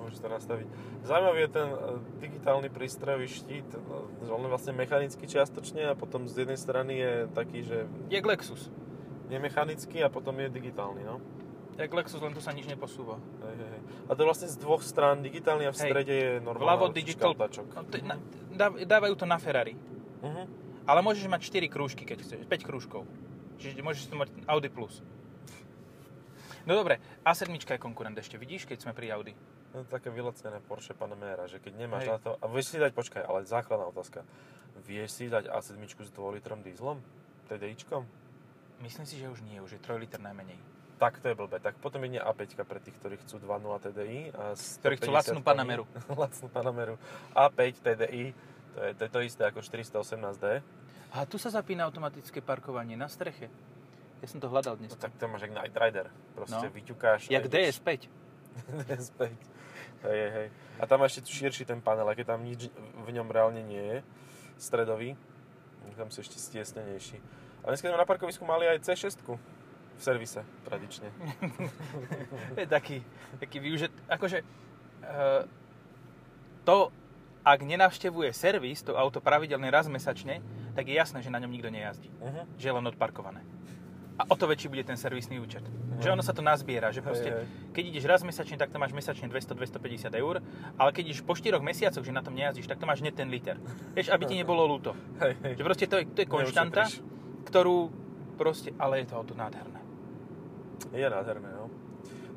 Môžeš 0.01 0.25
to 0.25 0.29
nastaviť. 0.33 0.67
Zaujímavý 1.05 1.41
je 1.45 1.51
ten 1.53 1.69
uh, 1.69 2.01
digitálny 2.19 2.69
prístrojový 2.73 3.29
štít, 3.29 3.69
on 4.25 4.41
je 4.41 4.51
vlastne 4.51 4.73
mechanický 4.73 5.29
čiastočne 5.29 5.85
a 5.85 5.95
potom 5.95 6.25
z 6.25 6.49
jednej 6.49 6.57
strany 6.57 6.93
je 6.97 7.13
taký, 7.37 7.61
že... 7.63 7.85
Je 8.09 8.19
Lexus. 8.25 8.73
Je 9.29 9.37
mechanický 9.37 10.01
a 10.01 10.09
potom 10.09 10.33
je 10.41 10.49
digitálny, 10.49 11.05
no. 11.05 11.21
Jak 11.79 11.95
Lexus, 11.95 12.19
len 12.19 12.35
tu 12.35 12.43
sa 12.43 12.51
nič 12.51 12.67
neposúva. 12.67 13.23
Hej, 13.45 13.55
hej. 13.63 13.81
A 14.11 14.19
to 14.19 14.27
vlastne 14.27 14.51
z 14.51 14.59
dvoch 14.59 14.83
strán, 14.83 15.23
digitálny 15.23 15.69
a 15.69 15.71
v 15.71 15.79
strede 15.79 16.11
hej. 16.11 16.23
je 16.27 16.31
normálny 16.43 16.67
Vľavo 16.67 16.87
digital, 16.91 17.33
no, 17.39 17.47
to, 17.87 17.97
na, 18.03 18.17
dávajú 18.83 19.15
to 19.15 19.27
na 19.31 19.39
Ferrari. 19.39 19.79
Uh-huh. 20.19 20.47
Ale 20.89 21.05
môžeš 21.07 21.31
mať 21.31 21.53
4 21.53 21.71
krúžky, 21.71 22.03
keď 22.03 22.25
chceš, 22.27 22.43
5 22.51 22.67
krúžkov. 22.67 23.07
Čiže 23.59 23.83
môžeš 23.83 24.11
to 24.11 24.17
mať 24.19 24.29
Audi+. 24.47 24.71
Plus. 24.71 25.03
No 26.69 26.77
dobre, 26.77 27.01
A7 27.25 27.49
je 27.51 27.81
konkurent 27.81 28.15
ešte, 28.15 28.37
vidíš, 28.37 28.69
keď 28.69 28.87
sme 28.87 28.93
pri 28.93 29.15
Audi? 29.17 29.35
No, 29.73 29.85
také 29.85 30.09
vylacené 30.09 30.61
Porsche 30.65 30.97
Panamera, 30.97 31.45
že 31.45 31.61
keď 31.61 31.73
nemáš 31.77 32.09
Hej. 32.09 32.13
na 32.15 32.19
to... 32.21 32.31
A 32.41 32.45
vieš 32.49 32.73
si 32.73 32.77
dať, 32.81 32.93
počkaj, 32.93 33.23
ale 33.25 33.45
základná 33.45 33.89
otázka. 33.89 34.25
Vieš 34.85 35.09
si 35.13 35.25
dať 35.29 35.49
A7 35.49 35.81
s 35.85 36.11
2 36.13 36.37
litrom 36.41 36.61
dízlom? 36.65 37.01
TDIčkom? 37.49 38.05
Myslím 38.85 39.07
si, 39.09 39.19
že 39.19 39.29
už 39.29 39.45
nie, 39.45 39.61
už 39.61 39.77
je 39.77 39.81
3 39.81 40.01
liter 40.01 40.21
najmenej 40.21 40.61
tak 40.99 41.23
to 41.23 41.31
je 41.31 41.39
blbé. 41.39 41.63
Tak 41.63 41.79
potom 41.79 42.03
jedne 42.03 42.19
A5 42.19 42.59
pre 42.67 42.83
tých, 42.83 42.99
ktorí 42.99 43.17
chcú 43.23 43.39
2.0 43.39 43.71
TDI. 43.87 44.35
A 44.35 44.59
ktorí 44.59 44.95
chcú 44.99 45.11
lacnú 45.15 45.41
Panameru. 45.41 45.87
lacnú 46.27 46.51
Panameru. 46.51 46.99
A5 47.33 47.61
TDI, 47.79 48.35
to 48.75 48.79
je, 48.83 48.91
to 48.99 49.03
je 49.07 49.11
to 49.15 49.21
isté 49.23 49.43
ako 49.47 49.63
418D. 49.63 50.61
A 51.13 51.25
tu 51.25 51.41
sa 51.41 51.49
zapína 51.49 51.89
automatické 51.89 52.45
parkovanie 52.45 52.97
na 52.97 53.09
streche. 53.09 53.49
Ja 54.19 54.27
som 54.27 54.43
to 54.43 54.51
hľadal 54.51 54.77
dnes. 54.77 54.93
No, 54.93 54.99
tak 54.99 55.15
to 55.15 55.25
máš 55.31 55.47
jak 55.47 55.55
Night 55.55 55.77
Rider. 55.79 56.07
Proste 56.35 56.67
no. 56.69 56.75
vyťukáš. 56.75 57.31
Jak 57.31 57.47
DS5. 57.47 57.89
DS5. 58.91 59.21
Hej, 60.05 60.21
hej. 60.31 60.49
A 60.79 60.83
tam 60.87 61.03
ešte 61.03 61.27
širší 61.27 61.67
ten 61.67 61.83
panel, 61.83 62.07
keď 62.15 62.35
tam 62.35 62.43
nič 62.47 62.71
v 63.03 63.09
ňom 63.11 63.27
reálne 63.31 63.63
nie 63.67 63.83
je, 63.83 63.99
stredový, 64.59 65.19
tam 65.99 66.11
si 66.15 66.23
ešte 66.23 66.39
stiesnenejší. 66.39 67.19
A 67.67 67.75
dneska 67.75 67.91
na 67.91 68.07
parkovisku 68.07 68.47
mali 68.47 68.71
aj 68.71 68.87
C6 68.87 69.19
v 69.27 69.39
servise, 69.99 70.47
tradične. 70.63 71.11
je 72.63 72.67
taký, 72.71 73.03
taký 73.43 73.59
využit, 73.59 73.91
akože 74.07 74.47
uh, 74.47 75.43
to, 76.63 76.95
ak 77.43 77.59
nenavštevuje 77.67 78.31
servis, 78.31 78.87
to 78.87 78.95
auto 78.95 79.19
pravidelne 79.19 79.67
raz 79.67 79.91
mesačne, 79.91 80.39
tak 80.79 80.87
je 80.87 80.95
jasné, 80.95 81.27
že 81.27 81.35
na 81.35 81.43
ňom 81.43 81.51
nikto 81.51 81.75
nejazdí. 81.75 82.07
Uh-huh. 82.23 82.47
Že 82.55 82.67
je 82.71 82.75
len 82.79 82.87
odparkované. 82.87 83.43
A 84.15 84.31
o 84.31 84.35
to 84.39 84.47
väčší 84.47 84.71
bude 84.71 84.87
ten 84.87 84.95
servisný 84.95 85.43
účet. 85.43 85.67
Uh-huh. 85.67 85.99
Že 85.99 86.15
ono 86.15 86.23
sa 86.23 86.31
to 86.31 86.39
nazbiera, 86.39 86.95
že 86.95 87.03
proste, 87.03 87.35
hej, 87.35 87.43
hej. 87.43 87.75
keď 87.75 87.85
ideš 87.91 88.05
raz 88.07 88.23
mesačne, 88.23 88.55
tak 88.55 88.71
to 88.71 88.79
máš 88.79 88.95
mesačne 88.95 89.27
200-250 89.27 90.15
eur, 90.15 90.39
ale 90.79 90.91
keď 90.95 91.11
ideš 91.11 91.27
po 91.27 91.35
4 91.35 91.59
mesiacoch, 91.59 92.07
že 92.07 92.15
na 92.15 92.23
tom 92.23 92.39
nejazdíš, 92.39 92.71
tak 92.71 92.79
to 92.79 92.87
máš 92.87 93.03
net 93.03 93.19
ten 93.19 93.27
liter. 93.27 93.59
Vieš, 93.99 94.15
aby 94.15 94.23
ti 94.31 94.39
nebolo 94.39 94.71
ľúto. 94.71 94.95
Hej, 95.19 95.35
hej. 95.43 95.55
Že 95.59 95.63
proste 95.67 95.87
to 95.91 95.99
je, 95.99 96.05
to 96.15 96.19
je 96.23 96.29
konštanta, 96.31 96.87
ktorú 97.51 97.91
proste, 98.39 98.71
ale 98.79 99.03
je 99.03 99.11
to 99.11 99.19
auto 99.19 99.35
nádherné. 99.35 99.83
Je 100.95 101.07
nádherné. 101.11 101.58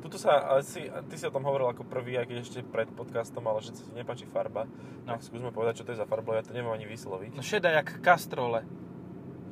Tuto 0.02 0.18
sa, 0.18 0.58
asi, 0.58 0.90
ty 1.08 1.16
si 1.16 1.30
o 1.30 1.34
tom 1.34 1.46
hovoril 1.46 1.70
ako 1.70 1.86
prvý, 1.86 2.18
aj 2.18 2.26
keď 2.26 2.38
ešte 2.42 2.60
pred 2.66 2.90
podcastom, 2.90 3.46
ale 3.46 3.62
že 3.62 3.78
sa 3.78 3.86
ti 3.86 3.94
nepáči 3.94 4.26
farba. 4.26 4.66
No. 5.06 5.14
Tak 5.14 5.22
skúsme 5.22 5.54
povedať, 5.54 5.82
čo 5.82 5.86
to 5.86 5.94
je 5.94 6.02
za 6.02 6.10
farba, 6.10 6.42
ja 6.42 6.44
to 6.44 6.58
neviem 6.58 6.74
ani 6.74 6.90
vysloviť. 6.90 7.38
No 7.38 7.46
šedá 7.46 7.70
jak 7.70 8.02
kastrole. 8.02 8.66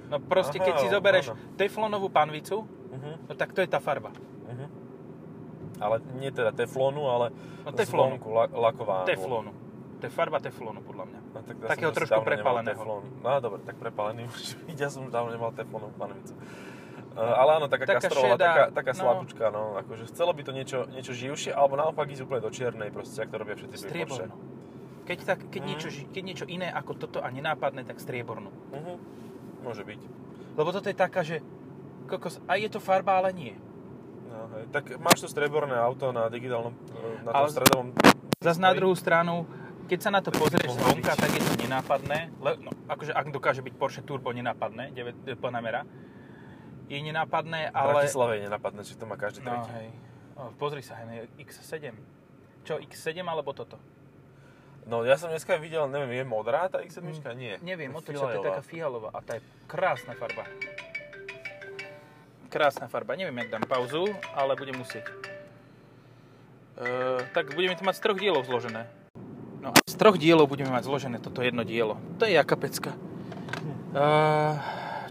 No 0.09 0.17
proste, 0.17 0.57
Aha, 0.57 0.65
keď 0.65 0.73
si 0.81 0.87
zoberieš 0.89 1.37
áno. 1.37 1.53
teflonovú 1.53 2.09
panvicu, 2.09 2.65
uh-huh. 2.65 3.15
no 3.29 3.33
tak 3.37 3.53
to 3.53 3.61
je 3.61 3.69
tá 3.69 3.77
farba. 3.77 4.09
Uh-huh. 4.09 4.67
Ale 5.77 6.01
nie 6.17 6.33
teda 6.33 6.49
teflónu, 6.49 7.05
ale 7.05 7.29
no, 7.61 7.69
teflónu. 7.69 8.17
zvonku 8.17 8.27
la- 8.33 8.49
lakovanú. 8.49 9.05
Teflónu. 9.05 9.51
To 10.01 10.03
je 10.07 10.13
farba 10.15 10.41
teflónu, 10.41 10.81
podľa 10.81 11.05
mňa. 11.13 11.19
No, 11.29 11.39
tak 11.45 11.55
Takého 11.77 11.91
trošku 11.93 12.25
prepáleného. 12.25 12.81
No 13.21 13.29
dobre, 13.37 13.61
tak 13.67 13.77
prepálený 13.77 14.25
byť. 14.25 14.47
Ja 14.81 14.89
som 14.89 15.05
už 15.05 15.13
dávno 15.13 15.29
nemal 15.29 15.53
teflónovú 15.53 15.93
panvicu. 15.93 16.33
Uh, 17.19 17.35
ale 17.35 17.49
áno, 17.59 17.67
taká, 17.67 17.83
taká 17.83 17.99
kastrola, 17.99 18.39
šedá, 18.39 18.47
taká, 18.47 18.63
taká 18.71 18.91
no. 18.95 18.99
slabúčka, 19.03 19.45
no. 19.51 19.75
Akože 19.75 20.07
chcelo 20.07 20.31
by 20.31 20.41
to 20.47 20.51
niečo, 20.55 20.79
niečo 20.87 21.11
živšie, 21.11 21.51
alebo 21.51 21.75
naopak 21.75 22.07
ísť 22.07 22.23
úplne 22.23 22.39
do 22.39 22.47
čiernej, 22.47 22.95
proste, 22.95 23.19
ak 23.19 23.27
to 23.27 23.35
robia 23.35 23.59
všetci 23.59 23.75
Porsche. 24.07 24.31
Keď, 25.03 25.17
tak, 25.27 25.39
keď, 25.51 25.61
mm. 25.61 25.67
niečo, 25.67 25.87
keď 26.15 26.23
niečo 26.23 26.45
iné 26.47 26.71
ako 26.71 26.95
toto 26.95 27.19
a 27.19 27.27
nenápadné, 27.27 27.83
tak 27.83 27.99
striebornú. 27.99 28.53
Uh-huh. 28.71 28.95
Môže 29.65 29.83
byť. 29.83 29.99
Lebo 30.55 30.69
toto 30.71 30.87
je 30.87 30.95
taká, 30.95 31.25
že 31.25 31.43
kokos, 32.07 32.39
aj 32.47 32.57
je 32.61 32.69
to 32.71 32.79
farba, 32.79 33.19
ale 33.19 33.35
nie. 33.35 33.53
No, 34.29 34.47
hej. 34.55 34.69
Tak 34.71 35.01
máš 35.01 35.25
to 35.25 35.27
strieborné 35.27 35.75
auto 35.75 36.15
na 36.15 36.31
digitálnom, 36.31 36.71
na 37.25 37.29
tom 37.29 37.35
ale 37.35 37.47
stredovom... 37.51 37.87
Zas 38.39 38.55
na 38.55 38.71
druhú 38.71 38.95
stranu, 38.95 39.43
keď 39.89 39.99
sa 39.99 40.11
na 40.13 40.21
to 40.21 40.29
pozrieš 40.31 40.77
zvonka, 40.77 41.17
tak 41.17 41.33
je 41.33 41.41
to 41.43 41.53
nenápadné. 41.59 42.31
Le, 42.39 42.51
no, 42.61 42.71
akože 42.87 43.11
ak 43.11 43.33
dokáže 43.33 43.65
byť 43.65 43.73
Porsche 43.75 44.01
Turbo 44.05 44.29
nenápadné, 44.31 44.93
9 44.93 45.35
Panamera, 45.41 45.83
je 46.89 46.99
nenápadné, 47.05 47.69
ale... 47.69 47.93
V 47.93 47.95
Bratislave 48.01 48.31
je 48.35 48.41
nenápadné, 48.49 48.81
že 48.81 48.97
to 48.97 49.05
má 49.05 49.15
každý 49.15 49.45
no, 49.45 49.53
tretí. 49.53 49.71
hej. 49.77 49.89
O, 50.33 50.41
pozri 50.57 50.81
sa, 50.81 50.97
hej, 51.05 51.29
X7. 51.37 51.93
Čo, 52.65 52.81
X7 52.81 53.21
alebo 53.21 53.53
toto? 53.53 53.77
No 54.89 55.05
ja 55.05 55.21
som 55.21 55.29
dneska 55.29 55.53
videl, 55.61 55.85
neviem, 55.85 56.17
je 56.17 56.25
modrá 56.25 56.65
tá 56.65 56.81
X7? 56.81 57.05
Mm, 57.05 57.37
Nie. 57.37 57.53
Neviem, 57.61 57.93
otoč 57.93 58.17
to 58.17 58.25
je 58.25 58.41
taká 58.41 58.65
fialová 58.65 59.13
a 59.13 59.21
tá 59.21 59.37
je 59.37 59.45
krásna 59.69 60.17
farba. 60.17 60.49
Krásna 62.49 62.89
farba. 62.89 63.13
Neviem, 63.13 63.45
jak 63.45 63.53
dám 63.53 63.69
pauzu, 63.69 64.09
ale 64.33 64.57
budem 64.57 64.81
musieť. 64.81 65.05
E, 66.81 67.21
tak 67.29 67.53
budeme 67.53 67.77
to 67.77 67.85
mať 67.85 67.95
z 67.99 68.01
troch 68.01 68.17
dielov 68.17 68.49
zložené. 68.49 68.89
No 69.61 69.69
a 69.69 69.77
z 69.85 69.93
troch 69.93 70.17
dielov 70.17 70.49
budeme 70.49 70.73
mať 70.73 70.89
zložené 70.89 71.21
toto 71.21 71.45
jedno 71.45 71.61
dielo. 71.61 72.01
To 72.17 72.25
je 72.25 72.33
jaká 72.33 72.57
pecka. 72.57 72.97
E, 73.93 74.05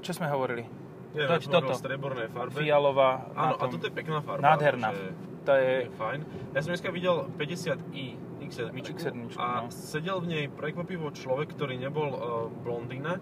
čo 0.02 0.10
sme 0.10 0.26
hovorili? 0.26 0.77
To, 1.26 1.34
toto. 1.40 1.74
streborné 1.74 2.30
farbe. 2.30 2.62
Fialová. 2.62 3.26
Áno, 3.34 3.58
a 3.58 3.64
toto 3.66 3.90
je 3.90 3.94
pekná 3.94 4.22
farba. 4.22 4.54
Nádherná. 4.54 4.94
To 5.48 5.52
je... 5.56 5.88
je 5.88 5.90
fajn. 5.98 6.20
Ja 6.54 6.60
som 6.62 6.70
dneska 6.70 6.92
videl 6.94 7.26
50i 7.34 8.28
X7, 8.48 8.70
X7 8.70 9.08
a 9.36 9.66
no. 9.66 9.74
sedel 9.74 10.22
v 10.22 10.26
nej 10.30 10.44
prekvapivo 10.48 11.10
človek, 11.12 11.52
ktorý 11.52 11.76
nebol 11.76 12.08
uh, 12.14 12.20
blondína, 12.64 13.20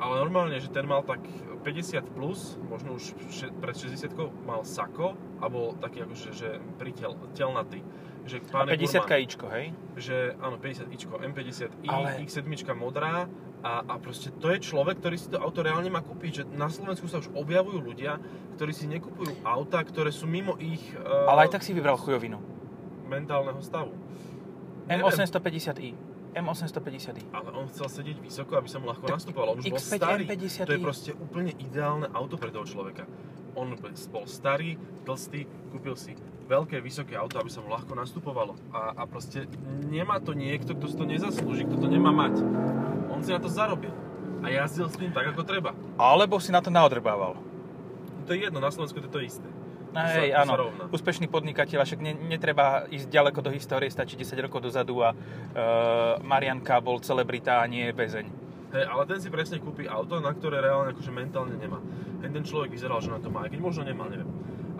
ale 0.00 0.14
normálne, 0.18 0.56
že 0.58 0.72
ten 0.72 0.88
mal 0.88 1.04
tak 1.04 1.20
50 1.62 2.16
plus, 2.16 2.58
možno 2.66 2.98
už 2.98 3.14
pred 3.62 3.76
60 3.76 4.18
mal 4.42 4.66
sako 4.66 5.14
a 5.38 5.46
bol 5.46 5.78
taký 5.78 6.02
akože 6.02 6.30
že 6.34 6.50
pritel, 6.80 7.14
telnatý. 7.38 7.86
Že 8.22 8.38
A 8.38 8.62
pán 8.62 8.70
je 8.70 8.78
50 8.78 9.02
gurmán, 9.02 9.20
ičko, 9.26 9.44
hej? 9.50 9.66
že 9.98 10.16
áno, 10.38 10.56
50 10.58 10.94
ičko, 10.94 11.14
M50i, 11.18 11.88
Ale- 11.90 12.22
X7 12.22 12.46
modrá 12.78 13.26
a, 13.62 13.72
a 13.86 13.94
proste 13.98 14.34
to 14.34 14.50
je 14.50 14.58
človek, 14.58 14.98
ktorý 14.98 15.16
si 15.18 15.30
to 15.30 15.38
auto 15.38 15.62
reálne 15.62 15.86
má 15.86 16.02
kúpiť, 16.02 16.30
že 16.30 16.42
na 16.50 16.66
Slovensku 16.66 17.06
sa 17.06 17.22
už 17.22 17.30
objavujú 17.30 17.78
ľudia, 17.78 18.18
ktorí 18.58 18.72
si 18.74 18.90
nekupujú 18.90 19.42
auta, 19.46 19.78
ktoré 19.82 20.10
sú 20.10 20.26
mimo 20.26 20.58
ich 20.58 20.82
uh, 20.98 21.30
Ale 21.30 21.46
aj 21.46 21.58
tak 21.58 21.62
si 21.62 21.70
vybral 21.70 21.94
chujovinu. 21.94 22.38
mentálneho 23.06 23.60
stavu. 23.62 23.94
Neviem. 24.90 25.06
M850i. 25.06 25.94
M850i. 26.32 27.22
Ale 27.30 27.52
on 27.52 27.68
chcel 27.68 27.86
sedieť 27.92 28.18
vysoko, 28.18 28.56
aby 28.56 28.66
sa 28.66 28.80
mu 28.80 28.88
ľahko 28.88 29.04
nastupovalo. 29.04 29.54
On 29.54 29.58
už 29.60 29.68
bol 29.68 29.78
X5 29.78 29.94
starý. 30.00 30.22
M50i. 30.26 30.66
To 30.66 30.74
je 30.74 30.82
proste 30.82 31.10
úplne 31.14 31.52
ideálne 31.60 32.08
auto 32.10 32.40
pre 32.40 32.50
toho 32.50 32.64
človeka. 32.64 33.04
On 33.52 33.68
bol 33.76 34.24
starý, 34.24 34.80
tlstý, 35.04 35.44
kúpil 35.68 35.92
si 35.92 36.16
veľké, 36.52 36.76
vysoké 36.84 37.16
auto, 37.16 37.40
aby 37.40 37.48
sa 37.48 37.64
mu 37.64 37.72
ľahko 37.72 37.96
nastupovalo. 37.96 38.52
A, 38.76 38.92
a 38.92 39.02
proste 39.08 39.48
nemá 39.88 40.20
to 40.20 40.36
niekto, 40.36 40.76
kto 40.76 40.86
si 40.92 40.96
to 41.00 41.04
nezaslúži, 41.08 41.64
kto 41.64 41.76
to 41.80 41.88
nemá 41.88 42.12
mať. 42.12 42.44
On 43.08 43.24
si 43.24 43.32
na 43.32 43.40
to 43.40 43.48
zarobil. 43.48 43.92
A 44.42 44.50
jazdil 44.52 44.90
s 44.90 44.98
tým 44.98 45.14
tak, 45.14 45.32
ako 45.32 45.46
treba. 45.46 45.72
Alebo 45.96 46.36
si 46.42 46.52
na 46.52 46.60
to 46.60 46.68
naodrbával. 46.68 47.38
To 48.26 48.30
je 48.34 48.44
jedno, 48.44 48.58
na 48.60 48.74
Slovensku 48.74 49.00
to 49.00 49.08
je 49.08 49.14
to 49.14 49.22
isté. 49.22 49.48
No 49.92 50.00
hej, 50.08 50.32
sa 50.32 50.48
áno, 50.48 50.72
úspešný 50.88 51.28
podnikateľ, 51.28 51.84
a 51.84 51.86
však 51.86 52.00
ne, 52.00 52.16
netreba 52.16 52.88
ísť 52.88 53.12
ďaleko 53.12 53.44
do 53.44 53.52
histórie, 53.52 53.92
stačí 53.92 54.16
10 54.16 54.40
rokov 54.48 54.64
dozadu 54.64 55.04
a 55.04 55.12
uh, 55.12 56.16
Marianka 56.24 56.80
bol 56.80 56.96
celebrita 57.04 57.60
a 57.60 57.68
nie 57.68 57.92
bezeň. 57.92 58.24
Hej, 58.72 58.88
ale 58.88 59.04
ten 59.04 59.20
si 59.20 59.28
presne 59.28 59.60
kúpi 59.60 59.84
auto, 59.84 60.16
na 60.16 60.32
ktoré 60.32 60.64
reálne 60.64 60.96
akože 60.96 61.12
mentálne 61.12 61.60
nemá. 61.60 61.76
Ten, 62.24 62.32
ten 62.32 62.40
človek 62.40 62.72
vyzeral, 62.72 63.04
že 63.04 63.12
na 63.12 63.20
to 63.20 63.28
má, 63.28 63.44
aj 63.44 63.52
keď 63.52 63.60
možno 63.60 63.84
nemal, 63.84 64.08
neviem. 64.08 64.32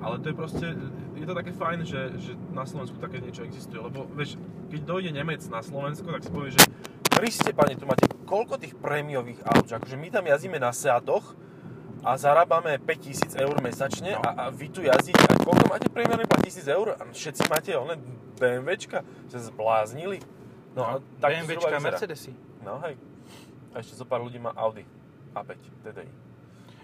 Ale 0.03 0.19
to 0.19 0.27
je 0.29 0.37
proste, 0.37 0.67
je 1.15 1.27
to 1.27 1.35
také 1.35 1.55
fajn, 1.55 1.87
že, 1.87 2.01
že 2.19 2.33
na 2.51 2.67
Slovensku 2.67 2.99
také 2.99 3.23
niečo 3.23 3.47
existuje, 3.47 3.79
lebo 3.79 4.03
vieš, 4.19 4.35
keď 4.67 4.81
dojde 4.83 5.11
Nemec 5.15 5.43
na 5.47 5.63
Slovensko, 5.63 6.11
tak 6.11 6.27
si 6.27 6.31
povie, 6.35 6.51
že 6.51 6.63
Kriste, 7.13 7.55
pane, 7.55 7.79
tu 7.79 7.87
máte 7.87 8.09
koľko 8.27 8.59
tých 8.59 8.75
prémiových 8.75 9.45
aut, 9.47 9.69
že 9.69 9.79
akože 9.79 9.95
my 9.95 10.09
tam 10.11 10.25
jazdíme 10.27 10.59
na 10.59 10.75
Seatoch 10.75 11.39
a 12.03 12.19
zarábame 12.19 12.83
5000 12.83 13.39
eur 13.39 13.55
mesačne 13.63 14.19
No. 14.19 14.27
a, 14.27 14.29
a 14.35 14.45
vy 14.51 14.67
tu 14.75 14.83
jazdíte, 14.83 15.23
a 15.23 15.39
koľko 15.39 15.71
máte 15.71 15.87
priemerný 15.87 16.27
plat 16.27 16.43
1000 16.43 16.67
eur 16.67 16.99
a 16.99 17.03
všetci 17.07 17.43
máte 17.47 17.71
one 17.79 17.95
BMWčka, 18.43 19.07
sa 19.31 19.39
zbláznili. 19.39 20.19
No, 20.75 20.83
a 20.83 20.93
tak 21.23 21.47
BMWčka 21.47 21.79
a. 21.79 21.85
Mercedesy. 21.85 22.35
No 22.67 22.83
hej. 22.83 22.99
A 23.71 23.79
ešte 23.79 23.95
zo 23.95 24.03
pár 24.03 24.19
ľudí 24.25 24.43
má 24.43 24.51
Audi 24.59 24.83
A5 25.31 25.53
TDI. 25.87 26.11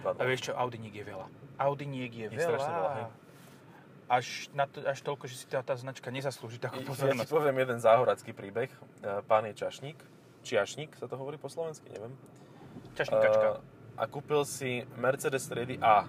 A 0.04 0.22
vieš 0.22 0.50
čo, 0.50 0.52
Audiniek 0.54 0.94
je 0.94 1.04
veľa. 1.04 1.26
Audiniek 1.58 2.12
je, 2.12 2.26
Je 2.30 2.38
strašne 2.38 2.70
veľa, 2.70 2.90
hej. 2.94 3.06
Až, 4.08 4.26
na 4.56 4.64
to, 4.64 4.80
až 4.88 4.98
toľko, 5.04 5.28
že 5.28 5.36
si 5.36 5.44
tá, 5.44 5.60
tá 5.60 5.76
značka 5.76 6.08
nezaslúži 6.08 6.56
takú 6.56 6.80
Ja 6.80 6.86
ti 6.86 6.88
pozornosť. 6.88 7.28
poviem 7.28 7.60
jeden 7.60 7.76
záhoracký 7.76 8.32
príbeh. 8.32 8.72
E, 9.04 9.20
Pán 9.28 9.44
je 9.44 9.52
čašník. 9.52 10.00
Čiašník 10.40 10.96
sa 10.96 11.04
to 11.04 11.20
hovorí 11.20 11.36
po 11.36 11.52
slovensky, 11.52 11.92
neviem. 11.92 12.16
Čašnikačka. 12.96 13.48
E, 13.52 13.60
a 14.00 14.04
kúpil 14.08 14.48
si 14.48 14.88
Mercedes 14.96 15.44
triedy 15.44 15.76
A. 15.84 16.08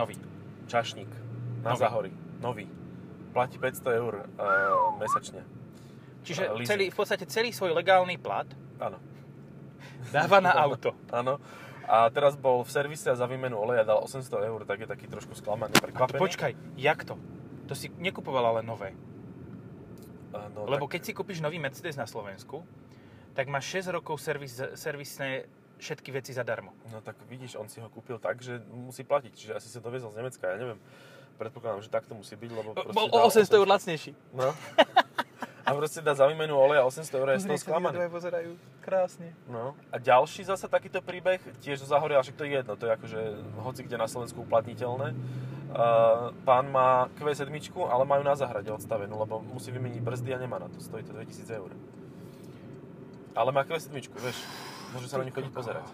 Nový. 0.00 0.16
Čašník. 0.64 1.10
Na 1.60 1.76
Nový. 1.76 1.80
Záhory. 1.84 2.10
Nový. 2.40 2.66
Platí 3.36 3.60
500 3.60 4.00
eur 4.00 4.24
e, 4.24 4.46
mesačne. 4.96 5.42
Čiže 6.24 6.56
leasing. 6.56 6.68
celý, 6.72 6.84
v 6.88 6.96
podstate 6.96 7.28
celý 7.28 7.52
svoj 7.52 7.76
legálny 7.76 8.16
plat 8.16 8.48
Áno. 8.80 8.96
dáva 10.08 10.40
na 10.40 10.56
auto. 10.64 10.96
Áno. 11.12 11.36
A 11.84 12.08
teraz 12.08 12.34
bol 12.36 12.64
v 12.64 12.70
servise 12.72 13.06
a 13.10 13.16
za 13.16 13.28
výmenu 13.28 13.60
oleja 13.60 13.84
dal 13.84 14.00
800 14.00 14.48
eur, 14.48 14.60
tak 14.64 14.80
je 14.80 14.88
taký 14.88 15.06
trošku 15.06 15.36
sklamaný, 15.36 15.76
prekvapený. 15.76 16.20
Počkaj, 16.20 16.52
jak 16.80 17.04
to? 17.04 17.20
To 17.68 17.74
si 17.76 17.92
nekupovala 17.96 18.60
len 18.60 18.66
nové. 18.66 18.92
A 20.32 20.48
No, 20.50 20.66
Lebo 20.66 20.88
tak, 20.88 20.98
keď 20.98 21.00
si 21.06 21.12
kúpiš 21.14 21.38
nový 21.44 21.60
Mercedes 21.60 21.94
na 21.94 22.08
Slovensku, 22.08 22.64
tak 23.36 23.46
máš 23.46 23.70
6 23.84 23.94
rokov 23.94 24.18
servis, 24.18 24.56
servisné 24.74 25.46
všetky 25.78 26.10
veci 26.14 26.32
zadarmo. 26.32 26.72
No 26.90 27.02
tak 27.02 27.18
vidíš, 27.28 27.58
on 27.58 27.68
si 27.68 27.78
ho 27.82 27.88
kúpil 27.90 28.18
tak, 28.18 28.40
že 28.40 28.62
musí 28.70 29.04
platiť. 29.04 29.32
Čiže 29.34 29.52
asi 29.54 29.68
sa 29.68 29.78
doviezol 29.82 30.10
z 30.14 30.18
Nemecka, 30.22 30.44
ja 30.48 30.56
neviem. 30.56 30.78
Predpokladám, 31.34 31.82
že 31.82 31.90
tak 31.90 32.06
to 32.06 32.14
musí 32.14 32.38
byť, 32.38 32.50
lebo 32.54 32.68
Bol 32.94 33.10
o 33.10 33.18
800 33.26 33.58
eur 33.58 33.66
lacnejší. 33.66 34.14
No. 34.32 34.54
A 35.64 35.72
proste 35.72 36.04
dá 36.04 36.12
za 36.12 36.28
výmenu 36.28 36.52
oleja 36.52 36.84
800 36.84 37.08
eur, 37.16 37.28
je 37.32 37.40
z 37.40 37.48
toho 37.48 37.60
sklamaný. 37.60 37.96
pozerajú 38.12 38.52
krásne. 38.84 39.32
No. 39.48 39.72
A 39.88 39.96
ďalší 39.96 40.44
zasa 40.44 40.68
takýto 40.68 41.00
príbeh, 41.00 41.40
tiež 41.64 41.80
zo 41.80 41.88
Zahoria, 41.88 42.20
však 42.20 42.36
to 42.36 42.44
je 42.44 42.60
jedno, 42.60 42.76
to 42.76 42.84
je 42.84 42.92
akože 42.92 43.20
hoci 43.64 43.80
kde 43.88 43.96
na 43.96 44.04
Slovensku 44.04 44.44
uplatniteľné. 44.44 45.16
Uh, 45.74 46.30
pán 46.44 46.68
má 46.68 47.08
Q7, 47.16 47.48
ale 47.88 48.04
majú 48.04 48.22
na 48.22 48.36
zahrade 48.36 48.68
odstavenú, 48.70 49.16
lebo 49.16 49.40
musí 49.40 49.72
vymeniť 49.72 50.04
brzdy 50.04 50.30
a 50.36 50.38
nemá 50.38 50.60
na 50.60 50.68
to, 50.68 50.78
stojí 50.84 51.02
to 51.02 51.16
2000 51.16 51.48
eur. 51.50 51.72
Ale 53.34 53.50
má 53.50 53.64
Q7, 53.64 53.88
vieš, 53.90 54.38
môže 54.92 55.08
sa 55.08 55.16
na 55.18 55.26
ňu 55.26 55.32
chodiť 55.32 55.50
pozerať. 55.50 55.88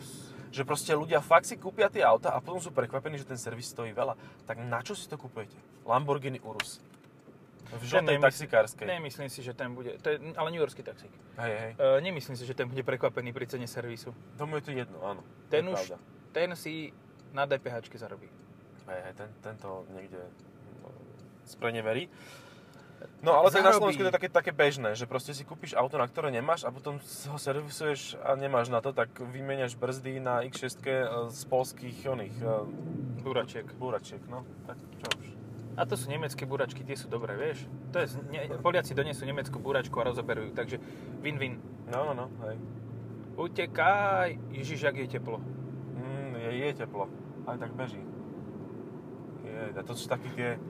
Že 0.51 0.67
proste 0.67 0.93
ľudia 0.99 1.23
fakt 1.23 1.47
si 1.47 1.55
kúpia 1.55 1.87
tie 1.87 2.03
auta 2.03 2.35
a 2.35 2.43
potom 2.43 2.59
sú 2.59 2.75
prekvapení, 2.75 3.23
že 3.23 3.25
ten 3.25 3.39
servis 3.39 3.71
stojí 3.71 3.95
veľa. 3.95 4.19
Tak 4.51 4.59
na 4.67 4.83
čo 4.83 4.99
si 4.99 5.07
to 5.07 5.15
kupujete? 5.15 5.55
Lamborghini 5.87 6.43
Urus. 6.43 6.83
V 7.71 7.83
žltej 7.87 8.19
nemysl- 8.19 8.27
taxikárskej. 8.27 8.87
Nemyslím 8.87 9.31
si, 9.31 9.41
že 9.47 9.53
ten 9.55 9.71
bude, 9.71 9.95
to 10.03 10.11
je 10.11 10.17
ale 10.35 10.49
New 10.51 10.59
Yorkský 10.59 10.83
taxík. 10.83 11.13
Hej, 11.39 11.55
hej. 11.55 11.73
E, 11.79 12.01
nemyslím 12.03 12.35
si, 12.35 12.45
že 12.47 12.55
ten 12.55 12.67
bude 12.67 12.83
prekvapený 12.83 13.31
pri 13.31 13.47
cene 13.47 13.71
servisu. 13.71 14.11
Tomu 14.35 14.59
je 14.59 14.63
to 14.67 14.73
jedno, 14.75 14.99
áno. 15.07 15.23
Ten 15.47 15.67
je 15.67 15.73
už, 15.73 15.79
pravda. 15.79 15.97
ten 16.35 16.49
si 16.59 16.91
na 17.31 17.47
DPH 17.47 17.87
zarobí. 17.95 18.27
Hej, 18.91 19.01
hej, 19.07 19.15
ten, 19.15 19.29
tento 19.39 19.87
niekde 19.95 20.19
no, 20.83 20.91
spreneverí. 21.47 22.11
No 23.25 23.33
ale 23.37 23.49
tak 23.49 23.65
na. 23.65 23.73
Slovensku 23.73 24.05
to 24.05 24.13
je 24.13 24.17
také, 24.17 24.29
také 24.29 24.53
bežné, 24.53 24.93
že 24.93 25.09
proste 25.09 25.33
si 25.33 25.45
kúpiš 25.45 25.73
auto, 25.73 25.97
na 25.97 26.05
ktoré 26.05 26.29
nemáš 26.29 26.69
a 26.69 26.71
potom 26.73 27.01
ho 27.01 27.39
servisuješ 27.41 28.21
a 28.21 28.37
nemáš 28.37 28.69
na 28.69 28.85
to, 28.85 28.93
tak 28.93 29.09
vymeniaš 29.17 29.77
brzdy 29.77 30.21
na 30.21 30.45
X6 30.45 30.85
z 31.33 31.41
polských 31.49 31.97
oných 32.05 32.37
uh, 32.45 32.69
Buračiek. 33.25 33.65
búračiek, 33.77 34.21
no. 34.29 34.45
Tak 34.69 34.77
čo 35.01 35.09
už. 35.17 35.40
A 35.81 35.89
to 35.89 35.97
sú 35.97 36.13
nemecké 36.13 36.45
buračky, 36.45 36.85
tie 36.85 36.93
sú 36.93 37.09
dobré, 37.09 37.33
vieš. 37.41 37.65
To 37.97 38.05
je, 38.05 38.13
ne, 38.29 38.53
Poliaci 38.61 38.93
donesú 38.93 39.25
nemeckú 39.25 39.57
buračku 39.57 39.97
a 39.97 40.13
rozoberú 40.13 40.45
ju, 40.45 40.53
takže 40.53 40.77
win-win. 41.25 41.57
No, 41.89 42.05
no, 42.05 42.13
no, 42.13 42.27
hej. 42.45 42.61
Utekaj! 43.41 44.37
Ježiš, 44.53 44.85
jak 44.85 45.01
je 45.01 45.17
teplo. 45.17 45.41
Mm, 45.97 46.37
je, 46.37 46.51
je 46.69 46.71
teplo. 46.85 47.09
Aj 47.49 47.57
tak 47.57 47.73
beží. 47.73 47.97
Je, 49.41 49.73
a 49.73 49.81
to 49.81 49.97
sú 49.97 50.05
takí 50.05 50.29
tie... 50.37 50.61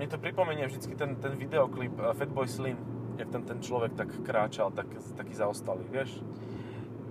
Mne 0.00 0.08
to 0.08 0.16
pripomenie 0.16 0.64
vždycky 0.64 0.96
ten, 0.96 1.20
ten 1.20 1.36
videoklip 1.36 1.92
uh, 2.00 2.16
Fatboy 2.16 2.48
Slim, 2.48 2.80
jak 3.20 3.28
ten, 3.28 3.44
ten 3.44 3.60
človek 3.60 3.92
tak 3.92 4.08
kráčal, 4.24 4.72
tak, 4.72 4.88
taký 5.20 5.36
zaostalý, 5.36 5.84
vieš? 5.92 6.24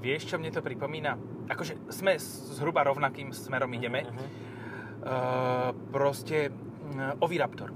Vieš, 0.02 0.34
čo 0.34 0.42
mne 0.42 0.50
to 0.50 0.66
pripomína? 0.66 1.14
Akože 1.46 1.78
sme 1.94 2.18
zhruba 2.58 2.82
rovnakým 2.90 3.30
smerom 3.30 3.70
ideme. 3.78 4.10
Mhm. 4.10 4.26
Uh, 5.00 5.72
proste 5.94 6.50
Oviraptor. 7.20 7.70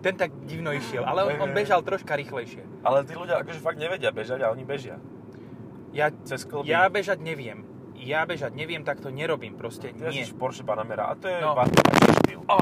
Ten 0.00 0.14
tak 0.14 0.34
divno 0.42 0.70
išiel, 0.70 1.00
ale 1.00 1.24
on, 1.24 1.34
on 1.40 1.50
bežal 1.50 1.80
troška 1.80 2.12
rýchlejšie. 2.12 2.60
Ale 2.82 3.02
tí 3.02 3.14
ľudia 3.14 3.40
akože 3.40 3.58
fakt 3.58 3.78
nevedia 3.78 4.10
bežať 4.10 4.42
a 4.42 4.50
oni 4.50 4.62
bežia. 4.62 5.00
Ja, 5.94 6.10
Cez 6.24 6.42
klby. 6.42 6.66
ja 6.66 6.84
bežať 6.86 7.18
neviem. 7.18 7.64
Ja 7.94 8.26
bežať 8.26 8.52
neviem, 8.52 8.82
tak 8.82 8.98
to 8.98 9.08
nerobím, 9.08 9.54
proste 9.54 9.94
Ty 9.94 10.10
nie. 10.10 10.26
Porsche 10.28 10.60
Panamera 10.60 11.08
a 11.08 11.14
to 11.14 11.24
je 11.24 11.38
No. 11.38 11.54
no. 11.54 11.64
štýl. 12.20 12.40
Oh, 12.44 12.60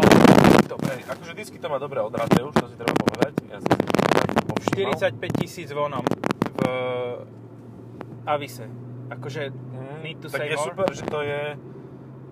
Hej, 0.84 1.02
akože 1.02 1.32
disky 1.32 1.56
to 1.56 1.66
má 1.66 1.76
dobre 1.76 1.98
odraté 1.98 2.38
už, 2.38 2.52
to 2.52 2.68
si 2.68 2.76
treba 2.76 2.92
povedať. 2.94 3.32
Ja 3.48 3.58
som 3.58 3.72
si 3.72 3.82
to 3.82 4.42
povšímal. 4.46 4.92
45 5.18 5.40
tisíc 5.40 5.68
vonom 5.70 6.04
v 6.04 6.60
Avise. 8.22 8.68
Akože 9.08 9.50
Mm, 9.72 9.98
need 10.00 10.18
to 10.20 10.28
tak 10.28 10.40
say 10.40 10.48
je 10.48 10.56
more. 10.56 10.68
super, 10.68 10.88
že 10.90 11.04
to 11.04 11.18
je 11.20 11.40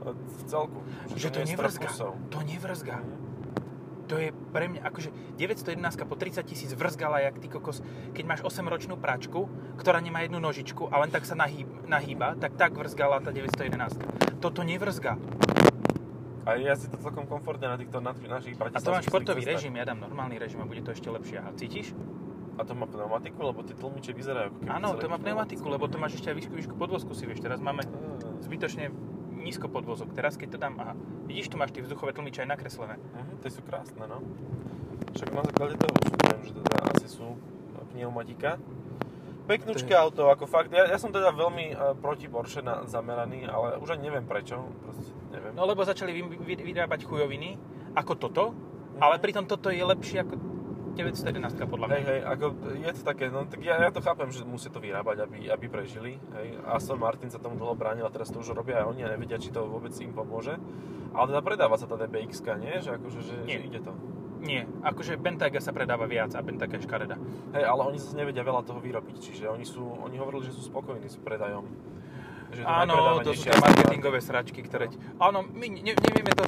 v 0.09 0.43
celku. 0.49 0.79
že 1.15 1.29
to 1.31 1.45
nie 1.45 1.53
je 1.53 1.59
nevrzga. 1.59 1.89
To 2.33 2.39
nevrzga. 2.43 2.99
To 4.11 4.19
je 4.19 4.35
pre 4.35 4.67
mňa, 4.67 4.83
akože 4.91 5.15
911 5.39 6.11
po 6.11 6.19
30 6.19 6.43
tisíc 6.43 6.71
vrzgala 6.75 7.23
jak 7.23 7.39
ty 7.39 7.47
kokos. 7.47 7.79
Keď 8.11 8.25
máš 8.27 8.41
8-ročnú 8.43 8.99
pračku, 8.99 9.47
ktorá 9.79 10.03
nemá 10.03 10.27
jednu 10.27 10.43
nožičku 10.43 10.91
a 10.91 10.99
len 10.99 11.15
tak 11.15 11.23
sa 11.23 11.39
nahýb, 11.39 11.71
nahýba, 11.87 12.35
tak 12.35 12.59
tak 12.59 12.75
vrzgala 12.75 13.23
tá 13.23 13.31
911. 13.31 14.43
Toto 14.43 14.67
nevrzga. 14.67 15.15
A 16.43 16.59
jazdí 16.59 16.91
to 16.91 16.99
celkom 16.99 17.31
komfortne 17.31 17.71
na 17.71 17.79
týchto 17.79 18.03
na, 18.03 18.11
našich 18.11 18.59
A 18.59 18.83
to 18.83 18.91
má 18.91 18.99
bratislavských 18.99 19.07
športový 19.07 19.43
cestách. 19.47 19.63
režim, 19.63 19.73
ja 19.79 19.85
dám 19.87 20.01
normálny 20.03 20.43
režim 20.43 20.59
a 20.59 20.67
bude 20.67 20.83
to 20.83 20.91
ešte 20.91 21.07
lepšie. 21.07 21.39
A 21.39 21.55
cítiš? 21.55 21.95
A 22.59 22.67
to 22.67 22.75
má 22.75 22.91
pneumatiku, 22.91 23.41
lebo 23.47 23.63
tie 23.63 23.79
tlmiče 23.79 24.11
vyzerajú 24.11 24.53
ako 24.53 24.59
keby... 24.65 24.71
Áno, 24.75 24.99
to 24.99 25.07
má 25.07 25.23
pneumatiku, 25.23 25.65
lebo 25.71 25.87
to 25.87 26.03
máš 26.03 26.19
ešte 26.19 26.35
aj 26.35 26.37
výšku, 26.43 26.55
výšku 26.59 26.75
podvozku 26.75 27.15
si 27.15 27.31
vieš. 27.31 27.41
Teraz 27.45 27.63
máme 27.63 27.87
zbytočne 28.43 28.91
nízko 29.41 29.67
podvozok. 29.73 30.13
Teraz 30.13 30.37
keď 30.37 30.57
to 30.57 30.59
dám, 30.61 30.77
aha, 30.79 30.95
vidíš, 31.27 31.51
tu 31.51 31.57
máš 31.57 31.73
tie 31.73 31.83
vzduchové 31.83 32.13
tlmiče 32.13 32.45
aj 32.45 32.49
nakreslené. 32.53 32.97
Mhm, 32.97 33.33
tie 33.41 33.51
sú 33.51 33.61
krásne, 33.65 34.05
no. 34.05 34.21
Však 35.17 35.29
na 35.35 35.43
základe 35.43 35.75
toho 35.81 35.93
súdim, 36.07 36.39
že 36.47 36.53
teda 36.55 36.77
asi 36.95 37.07
sú 37.09 37.27
pneumatika. 37.91 38.61
Peknúčké 39.51 39.99
auto, 39.99 40.31
ako 40.31 40.47
fakt, 40.47 40.71
ja, 40.71 40.87
ja 40.87 40.95
som 40.95 41.11
teda 41.11 41.35
veľmi 41.35 41.75
uh, 41.75 41.99
proti 41.99 42.31
Porsche 42.31 42.63
na, 42.63 42.87
zameraný, 42.87 43.51
ale 43.51 43.83
už 43.83 43.99
ani 43.99 44.07
neviem 44.07 44.23
prečo, 44.23 44.63
proste 44.87 45.11
neviem. 45.35 45.51
No 45.59 45.67
lebo 45.67 45.83
začali 45.83 46.15
vy, 46.15 46.23
vy, 46.39 46.55
vyrábať 46.55 47.03
chujoviny, 47.03 47.59
ako 47.99 48.13
toto, 48.15 48.45
Ale 49.01 49.17
pritom 49.17 49.49
toto 49.49 49.73
je 49.73 49.81
lepšie 49.81 50.21
ako 50.21 50.37
911 50.95 51.71
podľa 51.71 51.87
mňa. 51.87 51.97
Hej, 51.97 52.05
hej, 52.07 52.21
ako 52.27 52.47
je 52.77 52.93
to 52.97 53.03
také, 53.07 53.25
no 53.31 53.47
tak 53.47 53.61
ja, 53.63 53.79
ja 53.79 53.91
to 53.95 54.03
chápem, 54.03 54.29
že 54.35 54.43
musia 54.43 54.71
to 54.73 54.83
vyrábať, 54.83 55.25
aby, 55.25 55.47
aby 55.51 55.67
prežili. 55.71 56.19
Hej. 56.37 56.61
Aston 56.67 56.99
Martin 56.99 57.31
sa 57.31 57.39
tomu 57.39 57.57
dlho 57.57 57.79
bránil 57.79 58.05
a 58.07 58.13
teraz 58.13 58.29
to 58.29 58.43
už 58.43 58.53
robia 58.53 58.83
aj 58.83 58.95
oni 58.95 59.07
a 59.07 59.13
nevedia, 59.15 59.39
či 59.39 59.55
to 59.55 59.65
vôbec 59.67 59.95
im 60.03 60.11
pomôže. 60.11 60.59
Ale 61.15 61.35
teda 61.35 61.41
predáva 61.43 61.75
sa 61.79 61.87
tá 61.91 61.99
DBX, 61.99 62.43
nie? 62.59 62.79
Že 62.83 62.91
akože, 62.99 63.21
že, 63.23 63.35
Nie. 63.47 63.59
že 63.59 63.67
ide 63.67 63.81
to. 63.83 63.93
Nie, 64.41 64.65
akože 64.81 65.21
Bentayga 65.21 65.61
sa 65.61 65.77
predáva 65.77 66.09
viac 66.09 66.33
a 66.33 66.41
Bentayga 66.41 66.81
je 66.81 66.89
škareda. 66.89 67.21
Hej, 67.53 67.65
ale 67.69 67.81
oni 67.93 68.01
zase 68.01 68.17
nevedia 68.17 68.41
veľa 68.41 68.65
toho 68.65 68.81
vyrobiť, 68.81 69.21
čiže 69.21 69.53
oni 69.53 69.69
sú, 69.69 69.85
oni 69.85 70.17
hovorili, 70.17 70.49
že 70.49 70.57
sú 70.57 70.65
spokojní 70.65 71.13
s 71.13 71.21
predajom. 71.21 71.69
Že 72.51 72.65
to 72.65 72.67
Áno, 72.67 73.23
to 73.23 73.31
sú 73.37 73.47
tie 73.47 73.55
marketingové 73.55 74.19
sračky, 74.19 74.65
ktoré... 74.65 74.91
Áno, 75.23 75.45
my 75.45 75.67
ne, 75.71 75.93
nevieme 75.93 76.33
to 76.35 76.43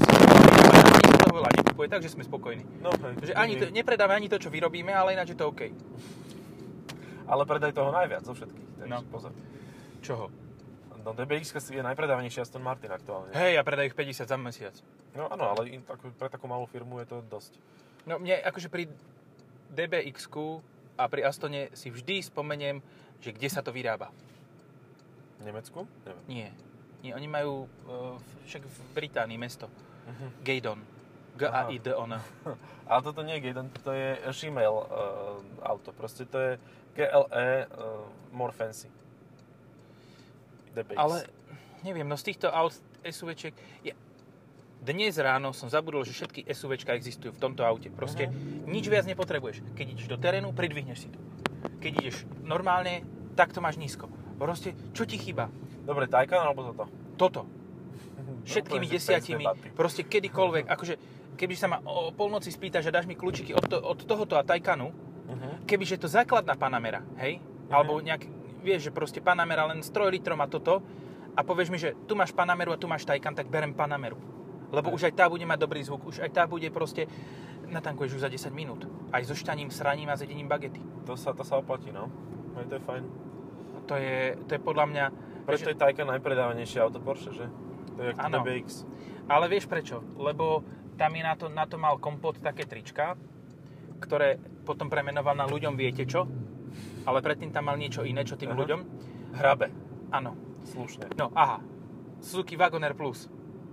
ani 1.33 1.33
nikto 1.33 1.33
toho 1.33 1.39
veľa 1.41 1.51
nekupuje, 1.57 1.87
takže 1.89 2.09
sme 2.13 2.23
spokojní. 2.23 2.65
No, 2.81 2.93
hej, 2.93 3.15
Že 3.25 3.35
ani 3.35 3.55
to, 3.57 3.65
nepredáme 3.71 4.13
ani 4.13 4.29
to, 4.29 4.37
čo 4.37 4.53
vyrobíme, 4.53 4.93
ale 4.93 5.17
ináč 5.17 5.33
je 5.33 5.39
to 5.39 5.49
OK. 5.49 5.73
Ale 7.25 7.43
predaj 7.49 7.73
toho 7.73 7.89
najviac 7.89 8.23
zo 8.23 8.37
všetkých, 8.37 8.69
takže 8.79 8.93
No. 8.93 9.01
pozor. 9.09 9.33
Čoho? 10.03 10.29
No 11.03 11.11
DBX 11.11 11.51
je 11.67 11.83
najpredávanejší 11.83 12.47
Aston 12.47 12.63
Martin 12.63 12.93
aktuálne. 12.93 13.35
Hej, 13.35 13.59
ja 13.59 13.63
predaj 13.65 13.91
ich 13.91 13.97
50 13.97 14.23
za 14.29 14.39
mesiac. 14.39 14.75
No 15.19 15.27
áno, 15.27 15.51
ale 15.51 15.75
in, 15.75 15.81
ako, 15.83 16.15
pre 16.15 16.31
takú 16.31 16.47
malú 16.47 16.69
firmu 16.71 17.03
je 17.03 17.11
to 17.11 17.19
dosť. 17.27 17.59
No 18.07 18.23
mne 18.23 18.39
akože 18.39 18.71
pri 18.71 18.87
dbx 19.73 20.31
a 20.95 21.05
pri 21.11 21.27
Astone 21.27 21.75
si 21.75 21.91
vždy 21.91 22.23
spomeniem, 22.23 22.79
že 23.19 23.35
kde 23.35 23.49
sa 23.51 23.65
to 23.67 23.75
vyrába. 23.75 24.15
V 25.41 25.51
Nemecku? 25.51 25.91
Neviem. 26.07 26.23
Nie. 26.31 26.49
Nie, 27.03 27.19
oni 27.19 27.27
majú 27.27 27.67
uh, 27.67 28.15
však 28.47 28.63
v 28.63 28.77
Británii 28.95 29.39
mesto. 29.39 29.67
Mhm. 30.07 30.27
Gaydon. 30.47 30.79
G-A-I-D-O-N. 31.37 32.13
Ale 32.91 33.01
toto 33.01 33.25
nie 33.25 33.41
je 33.41 33.49
Gaydon, 33.49 33.69
to 33.81 33.93
je 33.93 34.21
Shimel 34.33 34.73
uh, 34.73 34.87
auto. 35.65 35.93
Proste 35.97 36.29
to 36.29 36.39
je 36.39 36.53
GLE 36.93 37.67
uh, 37.73 38.05
more 38.33 38.53
fancy. 38.53 38.89
DBX. 40.77 40.97
Ale 40.97 41.25
neviem, 41.85 42.09
no 42.09 42.17
z 42.17 42.33
týchto 42.33 42.49
aut 42.53 42.77
SUVčiek... 43.05 43.53
Ja, 43.85 43.97
dnes 44.83 45.15
ráno 45.15 45.55
som 45.55 45.71
zabudol, 45.71 46.03
že 46.03 46.11
všetky 46.11 46.51
SUVčka 46.51 46.91
existujú 46.99 47.31
v 47.33 47.41
tomto 47.41 47.63
aute. 47.63 47.87
Proste 47.95 48.27
nič 48.67 48.91
viac 48.91 49.07
nepotrebuješ. 49.07 49.63
Keď 49.79 49.87
ideš 49.95 50.07
do 50.11 50.19
terénu, 50.19 50.51
pridvihneš 50.51 51.07
si 51.07 51.09
to. 51.09 51.19
Keď 51.79 51.93
ideš 52.03 52.17
normálne, 52.43 53.07
tak 53.39 53.55
to 53.55 53.63
máš 53.63 53.79
nízko. 53.79 54.11
Proste, 54.43 54.75
čo 54.91 55.07
ti 55.07 55.23
chýba? 55.23 55.47
Dobre, 55.87 56.11
Taycan 56.11 56.43
alebo 56.43 56.75
toto? 56.75 56.85
Toto. 57.15 57.43
Všetkými 58.51 58.91
desiatimi, 58.91 59.47
proste 59.79 60.03
kedykoľvek. 60.03 60.67
Akože, 60.67 60.95
keby 61.43 61.55
sa 61.59 61.67
ma 61.67 61.83
o 61.83 62.15
polnoci 62.15 62.55
spýta, 62.55 62.79
že 62.79 62.95
dáš 62.95 63.11
mi 63.11 63.19
kľúčiky 63.19 63.51
od, 63.59 63.67
to, 63.67 63.83
od 63.83 63.99
tohoto 64.07 64.39
a 64.39 64.47
Taycanu, 64.47 64.95
Uh-huh. 65.23 65.55
kebyže 65.65 65.97
je 65.97 66.03
to 66.05 66.11
základná 66.13 66.53
Panamera, 66.59 67.01
hej? 67.17 67.41
Alebo 67.73 68.05
nejak, 68.05 68.29
vieš, 68.61 68.91
že 68.91 68.93
proste 68.93 69.25
Panamera 69.25 69.65
len 69.65 69.81
s 69.81 69.89
3 69.89 70.13
litrom 70.13 70.37
a 70.45 70.51
toto 70.51 70.85
a 71.33 71.41
povieš 71.41 71.69
mi, 71.73 71.81
že 71.81 71.97
tu 72.05 72.13
máš 72.13 72.37
Panameru 72.37 72.75
a 72.75 72.77
tu 72.77 72.85
máš 72.85 73.09
Taycan, 73.09 73.33
tak 73.33 73.49
berem 73.49 73.73
Panameru. 73.73 74.21
Lebo 74.69 74.93
už 74.93 75.09
aj 75.09 75.17
tá 75.17 75.25
bude 75.33 75.49
mať 75.49 75.57
dobrý 75.57 75.81
zvuk, 75.81 76.05
už 76.05 76.21
aj 76.21 76.31
tá 76.37 76.45
bude 76.45 76.69
proste, 76.69 77.09
natankuješ 77.65 78.21
už 78.21 78.23
za 78.29 78.31
10 78.33 78.53
minút. 78.53 78.85
Aj 79.09 79.25
so 79.25 79.33
šťaním, 79.33 79.73
sraním 79.73 80.13
a 80.13 80.21
zedením 80.21 80.53
bagety. 80.53 80.85
To 81.09 81.17
sa, 81.17 81.33
to 81.33 81.49
sa 81.49 81.57
oplatí, 81.57 81.89
no. 81.89 82.13
Aj 82.53 82.69
to 82.69 82.77
je 82.77 82.83
fajn. 82.85 83.05
To 83.89 83.95
je, 83.97 84.19
to 84.49 84.51
je 84.53 84.61
podľa 84.61 84.85
mňa... 84.91 85.05
Preto 85.49 85.73
je 85.73 85.77
Taycan 85.81 86.13
najpredávanejšie 86.13 86.79
auto 86.85 87.01
Porsche, 87.01 87.33
že? 87.33 87.47
To 87.97 88.01
je 88.05 88.13
ako. 88.13 88.45
DBX. 88.45 88.69
Ale 89.33 89.49
vieš 89.49 89.65
prečo? 89.65 90.05
Lebo 90.21 90.61
tam 90.97 91.11
je 91.17 91.23
na 91.23 91.35
to, 91.35 91.47
na 91.49 91.65
to 91.65 91.77
mal 91.81 91.97
kompot 91.97 92.39
také 92.41 92.69
trička, 92.69 93.17
ktoré 94.03 94.39
potom 94.67 94.91
premenoval 94.91 95.35
na 95.35 95.47
ľuďom 95.47 95.75
viete 95.75 96.07
čo, 96.07 96.27
ale 97.07 97.19
predtým 97.23 97.51
tam 97.51 97.71
mal 97.71 97.77
niečo 97.79 98.07
iné, 98.07 98.23
čo 98.23 98.39
tým 98.39 98.55
Aha. 98.55 98.59
ľuďom. 98.59 98.81
Hrabe. 99.39 99.73
Áno. 100.13 100.37
Slušne. 100.63 101.11
No, 101.19 101.35
aha. 101.35 101.59
Suzuki 102.23 102.55
Wagoner 102.55 102.95
Plus. 102.95 103.27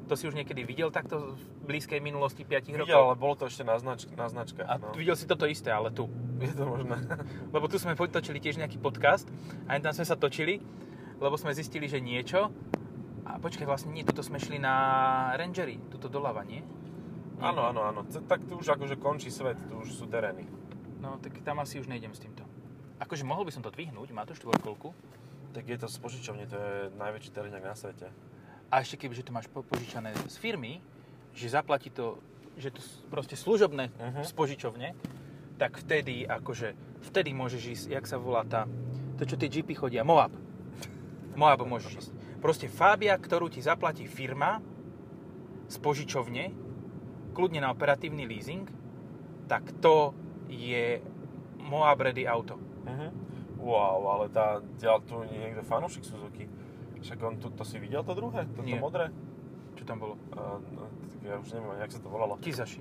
To 0.10 0.18
si 0.18 0.26
už 0.26 0.34
niekedy 0.34 0.66
videl 0.66 0.90
takto 0.90 1.38
v 1.38 1.42
blízkej 1.70 2.02
minulosti 2.02 2.42
5 2.42 2.74
rokov? 2.74 2.90
Videl, 2.90 2.98
ale 2.98 3.14
bolo 3.14 3.38
to 3.38 3.46
ešte 3.46 3.62
na, 3.62 3.78
znač- 3.78 4.10
na 4.10 4.26
značkách. 4.26 4.66
A 4.66 4.82
no. 4.82 4.98
videl 4.98 5.14
si 5.14 5.30
toto 5.30 5.46
isté, 5.46 5.70
ale 5.70 5.94
tu. 5.94 6.10
Je 6.42 6.50
to 6.50 6.66
možné. 6.66 6.98
Lebo 7.54 7.70
tu 7.70 7.78
sme 7.78 7.94
točili 7.94 8.42
tiež 8.42 8.58
nejaký 8.58 8.82
podcast 8.82 9.30
a 9.70 9.78
tam 9.78 9.94
sme 9.94 10.06
sa 10.08 10.18
točili, 10.18 10.64
lebo 11.20 11.36
sme 11.36 11.52
zistili, 11.52 11.86
že 11.86 12.00
niečo. 12.00 12.50
A 13.28 13.38
počkaj, 13.38 13.68
vlastne 13.68 13.94
nie, 13.94 14.08
tuto 14.08 14.26
sme 14.26 14.42
šli 14.42 14.58
na 14.58 14.74
Rangery, 15.38 15.78
tuto 15.92 16.10
doľava, 16.10 16.42
nie? 16.48 16.64
Áno, 17.40 17.62
áno, 17.66 17.82
áno. 17.82 18.00
Tak 18.04 18.44
tu 18.44 18.60
už 18.60 18.68
akože 18.70 18.96
končí 18.96 19.32
svet, 19.32 19.56
tu 19.66 19.80
už 19.80 19.90
sú 19.90 20.06
terény. 20.06 20.44
No, 21.00 21.16
tak 21.18 21.40
tam 21.40 21.60
asi 21.60 21.80
už 21.80 21.88
nejdem 21.88 22.12
s 22.12 22.20
týmto. 22.20 22.44
Akože 23.00 23.24
mohol 23.24 23.48
by 23.48 23.56
som 23.56 23.64
to 23.64 23.72
dvihnúť, 23.72 24.12
má 24.12 24.28
to 24.28 24.36
štvorkolku. 24.36 24.92
Tak 25.50 25.64
je 25.64 25.78
to 25.80 25.88
z 25.88 25.98
požičovne, 25.98 26.44
to 26.46 26.56
je 26.56 26.76
najväčší 26.94 27.32
teréňak 27.32 27.64
na 27.64 27.74
svete. 27.74 28.12
A 28.70 28.84
ešte 28.84 29.00
keby, 29.00 29.16
že 29.16 29.24
to 29.24 29.32
máš 29.32 29.48
po- 29.48 29.64
požičané 29.64 30.14
z 30.28 30.36
firmy, 30.36 30.84
že 31.32 31.48
zaplatí 31.48 31.90
to, 31.90 32.20
že 32.54 32.70
to 32.70 32.82
proste 33.08 33.34
služobné 33.34 33.90
Mhm. 33.90 34.22
z 34.22 34.32
požičovne, 34.36 34.88
tak 35.56 35.80
vtedy 35.80 36.24
akože, 36.24 36.76
vtedy 37.02 37.32
môžeš 37.32 37.64
ísť, 37.66 37.86
jak 37.90 38.06
sa 38.06 38.20
volá 38.20 38.44
tá, 38.44 38.68
to 39.16 39.24
čo 39.24 39.36
tie 39.36 39.50
jeepy 39.50 39.74
chodia, 39.74 40.04
Moab. 40.04 40.36
Moab 41.34 41.64
môžeš 41.64 41.94
ísť. 41.98 42.12
Proste 42.40 42.68
Fabia, 42.68 43.16
ktorú 43.16 43.48
ti 43.48 43.60
zaplatí 43.60 44.06
firma 44.06 44.60
z 45.68 45.76
požičovne, 45.80 46.52
kľudne 47.32 47.60
na 47.60 47.70
operatívny 47.70 48.26
leasing, 48.26 48.66
tak 49.46 49.66
to 49.80 50.14
je 50.48 51.02
Moab 51.60 52.02
ready 52.02 52.26
auto. 52.26 52.58
Mhm. 52.86 53.08
Wow, 53.60 54.08
ale 54.10 54.26
tá, 54.32 54.64
ďal, 54.80 55.04
tu 55.04 55.20
niekto 55.26 55.62
fanúšik 55.62 56.02
Suzuki. 56.02 56.48
Však 57.00 57.20
on 57.20 57.36
tu, 57.38 57.52
to 57.52 57.64
si 57.64 57.76
videl 57.76 58.02
to 58.02 58.16
druhé? 58.16 58.48
Toto 58.50 58.64
Nie. 58.64 58.80
modré? 58.80 59.12
Čo 59.76 59.84
tam 59.84 60.00
bolo? 60.00 60.16
Uh, 60.32 60.60
no, 60.72 60.88
ja 61.22 61.36
už 61.38 61.52
neviem, 61.52 61.80
jak 61.80 61.92
sa 61.92 62.00
to 62.00 62.08
volalo. 62.08 62.40
Kizashi. 62.40 62.80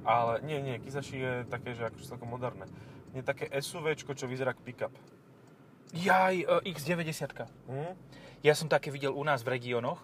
Ale 0.00 0.40
nie, 0.40 0.60
nie, 0.60 0.80
Kizashi 0.80 1.20
je 1.20 1.32
také, 1.46 1.72
že 1.72 1.84
akože 1.84 2.04
celkom 2.08 2.28
moderné. 2.28 2.64
Je 3.12 3.20
také 3.20 3.48
SUVčko, 3.50 4.12
čo 4.12 4.24
vyzerá 4.24 4.52
ako 4.52 4.62
pick-up. 4.62 4.92
Jaj, 5.92 6.36
e, 6.40 6.56
X90. 6.66 7.36
Mhm. 7.68 7.92
Ja 8.40 8.56
som 8.56 8.68
také 8.68 8.88
videl 8.88 9.12
u 9.12 9.20
nás 9.20 9.44
v 9.44 9.52
regiónoch 9.52 10.00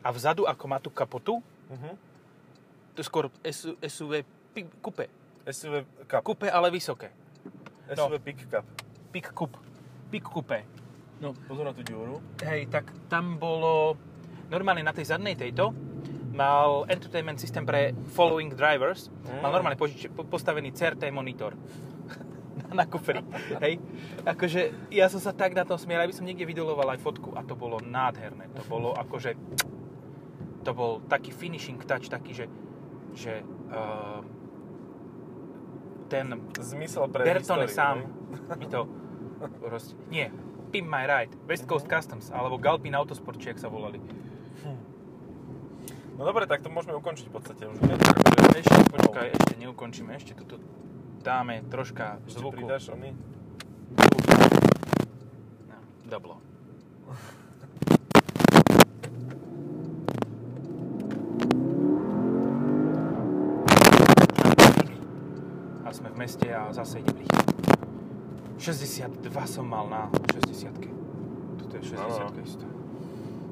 a 0.00 0.12
vzadu, 0.12 0.44
ako 0.44 0.64
má 0.66 0.76
tú 0.76 0.92
kapotu, 0.92 1.40
Mhm. 1.68 2.07
To 2.98 3.06
je 3.06 3.06
skôr 3.06 3.30
SU, 3.46 3.78
SUV 3.78 4.26
kupe. 4.82 5.06
SUV 5.46 5.86
Cup. 6.10 6.26
Kupe, 6.26 6.50
ale 6.50 6.66
vysoké. 6.74 7.14
SUV 7.94 8.18
Pick 8.18 8.50
Cup. 8.50 8.66
Pik 9.14 9.30
kup. 9.30 9.54
Pik 10.10 10.26
kupe. 10.26 10.66
No, 11.22 11.30
pozor 11.46 11.70
na 11.70 11.70
tú 11.70 11.86
diúru. 11.86 12.18
Hej, 12.42 12.66
tak 12.74 12.90
tam 13.06 13.38
bolo... 13.38 13.94
Normálne 14.50 14.82
na 14.82 14.90
tej 14.90 15.14
zadnej 15.14 15.38
tejto 15.38 15.70
mal 16.34 16.90
entertainment 16.90 17.38
system 17.38 17.62
pre 17.62 17.94
following 18.18 18.50
drivers. 18.50 19.14
Mm. 19.30 19.46
Mal 19.46 19.50
normálne 19.54 19.78
požič- 19.78 20.10
po- 20.10 20.26
postavený 20.26 20.74
CRT 20.74 21.14
monitor 21.14 21.54
na 22.78 22.82
kufri. 22.82 23.22
Hej. 23.62 23.78
Akože 24.26 24.90
ja 24.90 25.06
som 25.06 25.22
sa 25.22 25.30
tak 25.30 25.54
na 25.54 25.62
tom 25.62 25.78
smiel, 25.78 26.02
aby 26.02 26.14
som 26.14 26.26
niekde 26.26 26.42
videoloval 26.46 26.90
aj 26.94 26.98
fotku 26.98 27.30
a 27.38 27.46
to 27.46 27.54
bolo 27.54 27.78
nádherné. 27.78 28.50
To 28.58 28.62
bolo 28.66 28.90
akože... 28.98 29.38
To 30.66 30.70
bol 30.74 30.98
taký 31.06 31.30
finishing 31.30 31.78
touch, 31.86 32.10
taký, 32.10 32.34
že, 32.34 32.44
že 33.14 33.44
uh, 33.70 34.20
ten 36.08 36.26
Zmysel 36.56 37.08
pre 37.12 37.24
Bertone 37.24 37.68
históriu, 37.68 37.76
sám 37.76 37.96
mi 38.56 38.66
to 38.66 38.88
roz... 39.64 39.92
Nie, 40.08 40.32
Pimp 40.72 40.88
My 40.88 41.04
Ride, 41.04 41.36
West 41.48 41.68
Coast 41.68 41.88
Customs, 41.88 42.32
alebo 42.32 42.56
Galpin 42.56 42.96
Autosport, 42.96 43.40
či 43.40 43.52
sa 43.56 43.68
volali. 43.68 44.00
No 46.18 46.26
dobre, 46.26 46.50
tak 46.50 46.66
to 46.66 46.68
môžeme 46.68 46.98
ukončiť 46.98 47.30
v 47.30 47.32
podstate 47.32 47.62
už. 47.70 47.78
Ešte, 48.58 48.74
počkaj, 48.90 49.38
ešte 49.38 49.54
neukončíme, 49.54 50.10
ešte 50.18 50.34
tuto 50.34 50.58
dáme 51.22 51.62
troška 51.70 52.18
Ešte 52.26 52.42
zvuku. 52.42 52.58
pridáš 52.58 52.90
oný? 52.90 53.14
No, 55.70 55.78
doblo. 56.10 56.42
A 65.88 65.96
sme 65.96 66.12
v 66.12 66.20
meste 66.20 66.44
a 66.52 66.68
zase 66.68 67.00
ide 67.00 67.16
rýchlo. 67.16 67.48
62 68.60 69.24
som 69.48 69.64
mal 69.64 69.88
na 69.88 70.12
60 70.36 70.68
Toto 71.64 71.72
je 71.80 71.96
60 71.96 71.96
Áno. 71.96 72.28
isto. 72.44 72.68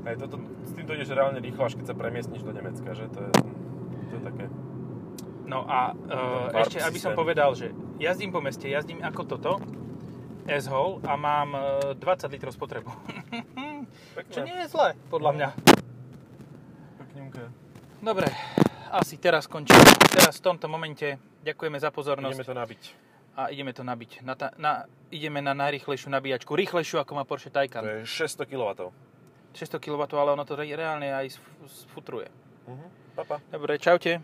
Hej, 0.05 0.21
toto, 0.21 0.45
s 0.69 0.77
týmto 0.77 0.93
ideš 0.93 1.17
reálne 1.17 1.41
rýchlo, 1.41 1.65
až 1.65 1.81
keď 1.81 1.89
sa 1.89 1.97
premiestniš 1.97 2.45
do 2.45 2.53
Nemecka, 2.53 2.93
že? 2.93 3.09
To 3.09 3.25
je, 3.25 3.33
to 4.13 4.13
je 4.21 4.23
také... 4.29 4.45
No 5.49 5.65
a 5.65 5.97
uh, 5.97 6.53
ešte, 6.61 6.77
aby 6.85 7.01
som 7.01 7.17
systém. 7.17 7.23
povedal, 7.25 7.57
že 7.57 7.73
jazdím 7.97 8.29
po 8.29 8.45
meste, 8.45 8.69
jazdím 8.69 9.01
ako 9.01 9.23
toto, 9.25 9.53
S-Hole 10.45 11.01
a 11.09 11.17
mám 11.17 11.57
uh, 11.57 11.97
20 11.97 12.37
litrov 12.37 12.53
spotrebu. 12.53 12.93
Čo 14.37 14.45
nie 14.45 14.53
je 14.61 14.67
zlé, 14.69 14.93
podľa 15.09 15.33
mňa. 15.33 15.49
Pekňunké. 17.01 17.45
Dobre, 18.05 18.29
asi 18.93 19.17
teraz 19.17 19.49
končíme. 19.49 19.81
Teraz 20.13 20.37
v 20.37 20.53
tomto 20.53 20.69
momente 20.69 21.17
ďakujeme 21.47 21.79
za 21.79 21.95
pozornosť. 21.95 22.35
Ideme 22.35 22.51
to 22.51 22.57
nabiť. 22.59 22.83
A 23.37 23.43
ideme 23.53 23.73
to 23.77 23.85
nabiť. 23.87 24.11
Na 24.27 24.35
ta, 24.35 24.51
na, 24.59 24.89
ideme 25.15 25.39
na 25.45 25.55
najrychlejšiu 25.55 26.11
nabíjačku. 26.11 26.51
Rýchlejšiu 26.51 26.99
ako 26.99 27.13
má 27.15 27.23
Porsche 27.23 27.53
Taycan. 27.55 27.85
To 27.85 28.03
je 28.03 28.09
600 28.09 28.49
kW. 28.49 28.91
600 29.55 29.79
kW, 29.79 30.03
ale 30.19 30.31
ono 30.35 30.45
to 30.45 30.59
re- 30.59 30.75
reálne 30.75 31.13
aj 31.13 31.39
sf- 31.39 31.87
sfutruje. 31.87 32.29
Uh-huh. 32.67 32.89
Pa, 33.15 33.23
pa. 33.25 33.37
Dobre, 33.53 33.79
čaute. 33.79 34.21